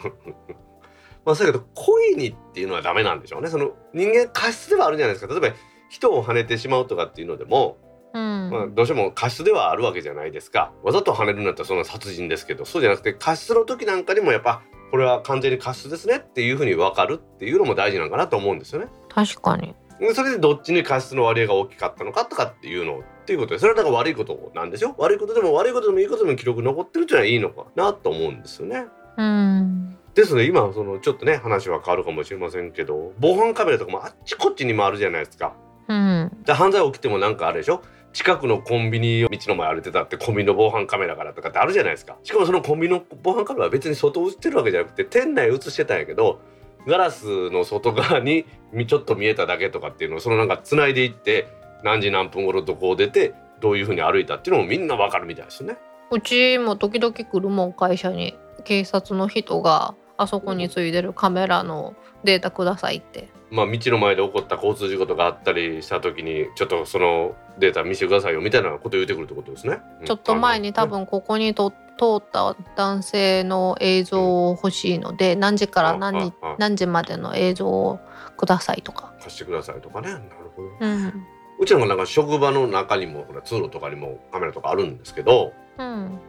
[1.24, 3.48] まあだけど故意にっていうのはダメなんでしょうね。
[3.48, 5.34] その人間過失ではあるじゃないですか。
[5.34, 5.56] 例えば
[5.88, 7.78] 人を跳ねてしまうとかっていうのでも、
[8.16, 10.72] うん、まあ、どうしても過失ではあるわけじゃないですか。
[10.82, 18.86] わざと跳ねるんだったらそんな殺人ですけどそうじゃなくて過失の時なんかにもやっぱこれは完全に過失ですねっていうふうに分かるっていうのも大事なのかなと思うんですよね。
[19.08, 19.74] 確かに。
[20.00, 28.86] でそれでどっちに過失の割合が大きかったのかとかっていうのっていうことでそれはだから悪いことなんでしょ悪いことでも悪いことでもいいことでも記録残ってるっていうのはいいのかなと思うんですよね。
[29.16, 29.96] うん。
[30.14, 35.54] ですので今そのちょっとね話は変わるかもしれませんけど防犯カメラとかもあっちこっちにもあるじゃないですか。
[35.88, 36.30] うん。
[36.44, 37.82] で犯罪起きてもなんかあれでしょ
[38.16, 46.40] 近くのコンビニを道の前歩いてたってコンビニの防犯カメラからとかってあるじゃないですかしかもそのコンビニの防犯カメラは別に外映ってるわけじゃなくて店内映してたんやけど
[46.86, 48.46] ガラスの外側に
[48.86, 51.46] ちょっと見えただけとかっていうのをそのなんか繋いでいって
[51.84, 55.76] 何時何分頃どこを出てどういうふうに歩いたっていうのもみんなわかるみたいですね。
[56.10, 61.94] うちも時々来るもん会社に警察の人があそこについてるカメラの
[62.24, 63.28] データくださいって。
[63.50, 69.78] まあ道の前で起こった交通事故とかあったりした時にちょっとそのデータ見せてくださいよみたいなことを言ってくるってことですね。
[70.04, 71.76] ちょっと前に多分ここにと通
[72.18, 78.00] った男性の映像を欲しいので何時から何時何時までの映像を
[78.36, 79.12] くださいとか。
[79.22, 80.68] 貸してくださいとかねなるほど。
[80.80, 81.12] うん。
[81.58, 86.20] うちのなんか職場の中にもほら通路とかにもカメラとかあるんですけどうん、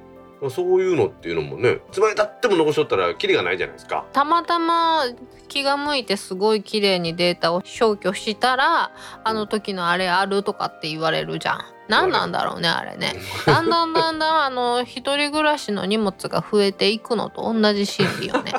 [0.50, 4.06] そういうのっていうのもねいつまでたっても残しとったらキリがないじゃないですか。
[4.14, 5.04] たまたま
[5.48, 8.92] 気が向いてすごい綺麗にデータを消去したら
[9.24, 11.62] あの時のあれあるとかって言われるじゃん。
[11.88, 13.14] 何なんだろうねあれね。
[13.46, 18.54] だんだんだんだんあの一人暮らしの荷物が増えていくのと同じ心理よね。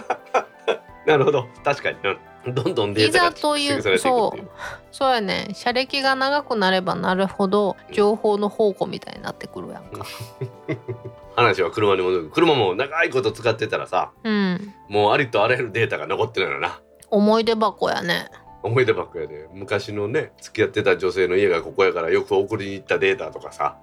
[1.07, 3.99] なるほど確かに、うんどんどんデいータがていくっていう
[4.91, 10.07] そうやね車歴が長くなればなるほど情報の宝庫みたいになってくるやんか。
[11.39, 12.31] 話は車に戻る。
[12.31, 14.75] 車も長いこと使ってたらさうん。
[14.89, 16.81] もうありとあらゆるデータが残ってるのな。
[17.11, 18.29] 思い出箱やね。
[18.63, 19.49] 思い出ばっかりで。
[19.53, 23.77] 昔のね付き合ってた女性の家がここやからよく送りに行ったデータとかさ。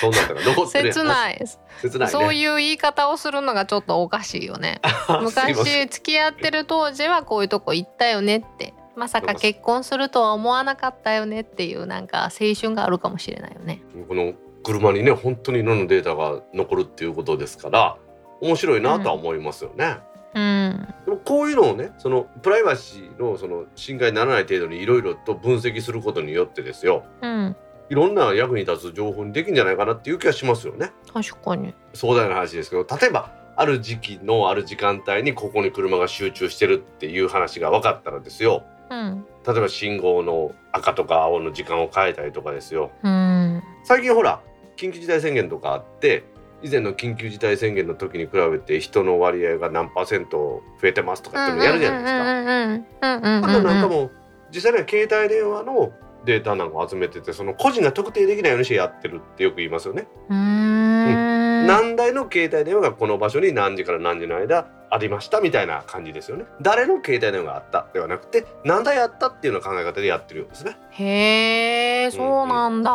[0.00, 1.44] そんなんとか残ってる切ない。
[1.80, 2.12] 切ないね。
[2.12, 4.80] そういう言い方をするのがちょっとおかしいよね。
[5.20, 8.74] 昔付き合ってる当時はこういうとこ行ったよねって。
[8.94, 13.82] まさか結婚するとは思わなかったよねっていうなんか青春があるかもしれないよね。
[14.06, 17.96] この車にね本当にいろんなデータが残るっていうことですから
[18.40, 19.98] 面白いなとは思いますよね。
[20.34, 20.94] うん。
[21.04, 27.04] でもこういうのをねそのプライバシーのその侵害にならない程度にいろいろと分析することによってですよ。
[27.20, 27.56] うん。
[27.90, 30.92] いろんな役に立つ情報にできるんじゃないかなっていう気がしますよね。
[31.12, 31.74] 確かに。
[31.92, 38.64] 壮大な話ですけど例えばある時期のある時間帯にここに車が集中してるっていう話が分かったらですよ。
[38.90, 39.26] うん。
[39.46, 42.90] 例えば信号の赤とか青の時間を変えたりとかですよ。
[43.02, 43.62] うん。
[43.84, 44.40] 最近ほら
[44.76, 46.24] 緊急事態宣言とかあって
[46.62, 53.48] 以前の緊急事態宣言の時に比べて人の割合が何パーセント増えてますとかっていうのやるじゃないですか。
[53.48, 54.10] あとなんかも
[54.50, 55.92] 実際には携帯電話の
[56.24, 60.06] データなんかを集めててその個人が特定できないようにしてやってるってよく言いますよね。
[60.30, 66.44] うん何台の携帯電話がこの場所に何時から何時の間ありましたみたいな感じですよね。
[66.60, 70.76] 誰の携帯電話があったではなくて何台あったっていうような考え方でやってるようですね。
[70.90, 72.92] へえそうなんだ、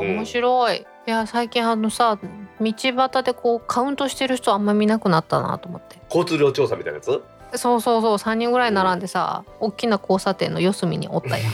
[0.00, 2.18] うん面白いいや最近あのさ
[2.60, 5.96] 道端でこうカウントしてる人あんま見なくなったなと思って。
[6.10, 7.22] 交通量調査みたいなやつ？
[7.56, 11.52] そうそうそう3人ぐらい並んでさ、大きな交差点の四隅におったやん。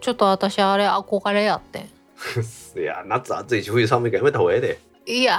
[0.00, 1.82] ちょっと私あれ憧れやってん。
[2.80, 4.80] いや夏暑いし冬寒いからやめた方がええで。
[5.04, 5.36] いや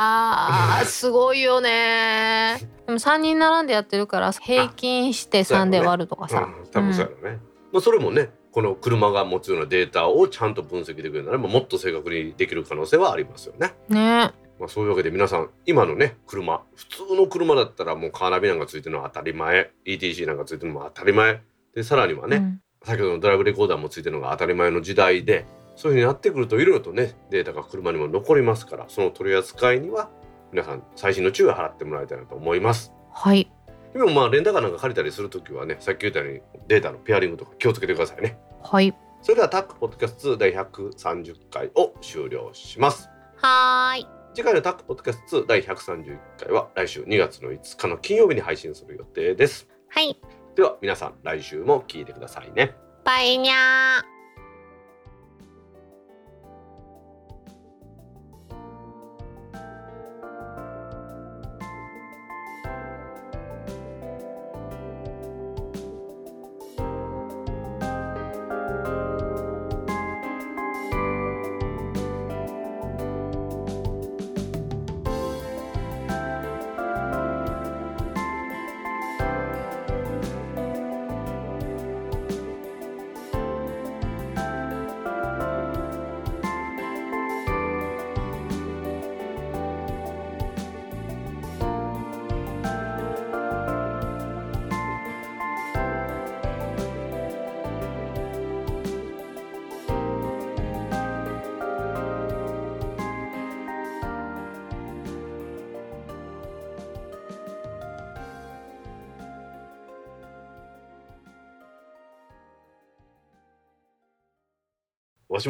[0.84, 2.58] ー すごいよね。
[2.86, 7.40] でも3人並んでやってるから平均して3で割るとかさ、うん、多分そうやろね。
[7.72, 13.74] まあそれもねこの車が持つようなデータをちゃんと分析できるなればもっと正確にできる可能性はありますよね。
[13.90, 21.42] ねまあ、そういうわけで皆さん今のね車普通の車だったらもうカーナビなんかついてるのは当たり前 ETC なんかついてるのも当たり前
[21.76, 30.12] でさらにはね、うん先ほどのドライブレコーダーもついてるのが当たり前の時代でそういうふうになってくるといろいろとねデータが車にも残りますからその取り扱いには
[30.52, 32.94] 皆さん最新の注意を払ってもらいたいなと思います。
[33.12, 33.52] はい
[33.96, 38.38] でもまあレンタカーなんか借りたりするときはねさっき言ったようにデータのペアリングとか気をつけてくださいね。
[38.62, 43.10] はいそれではタックポッドキャスト2第130回を終了します。
[43.38, 49.68] はーい次回のタックポッドキャスト2第131回は来週2月の5日の金曜日に配信する予定です。
[49.88, 50.20] はい
[50.56, 52.76] では皆さん来週も聞いてくださいね。
[53.06, 54.15] バイニャー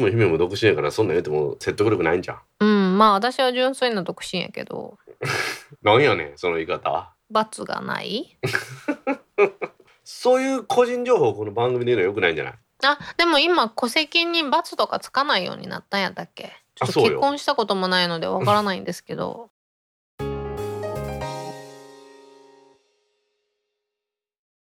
[0.00, 2.40] も姫も独身やからそんなん言うても説得力ないんじゃん。
[2.60, 4.98] うんまあ私は純粋な独身やけど。
[5.82, 7.12] なんやねんその言い方。
[7.30, 8.36] 罰がない？
[10.04, 12.54] そういう個人情報をこの番組で言うのはよくないんじゃない？
[12.84, 16.52] あでも今戸籍に罰とかつかないようになったんやったっけ？
[16.74, 19.50] ちょっと結婚したこともないのでわからないんですけど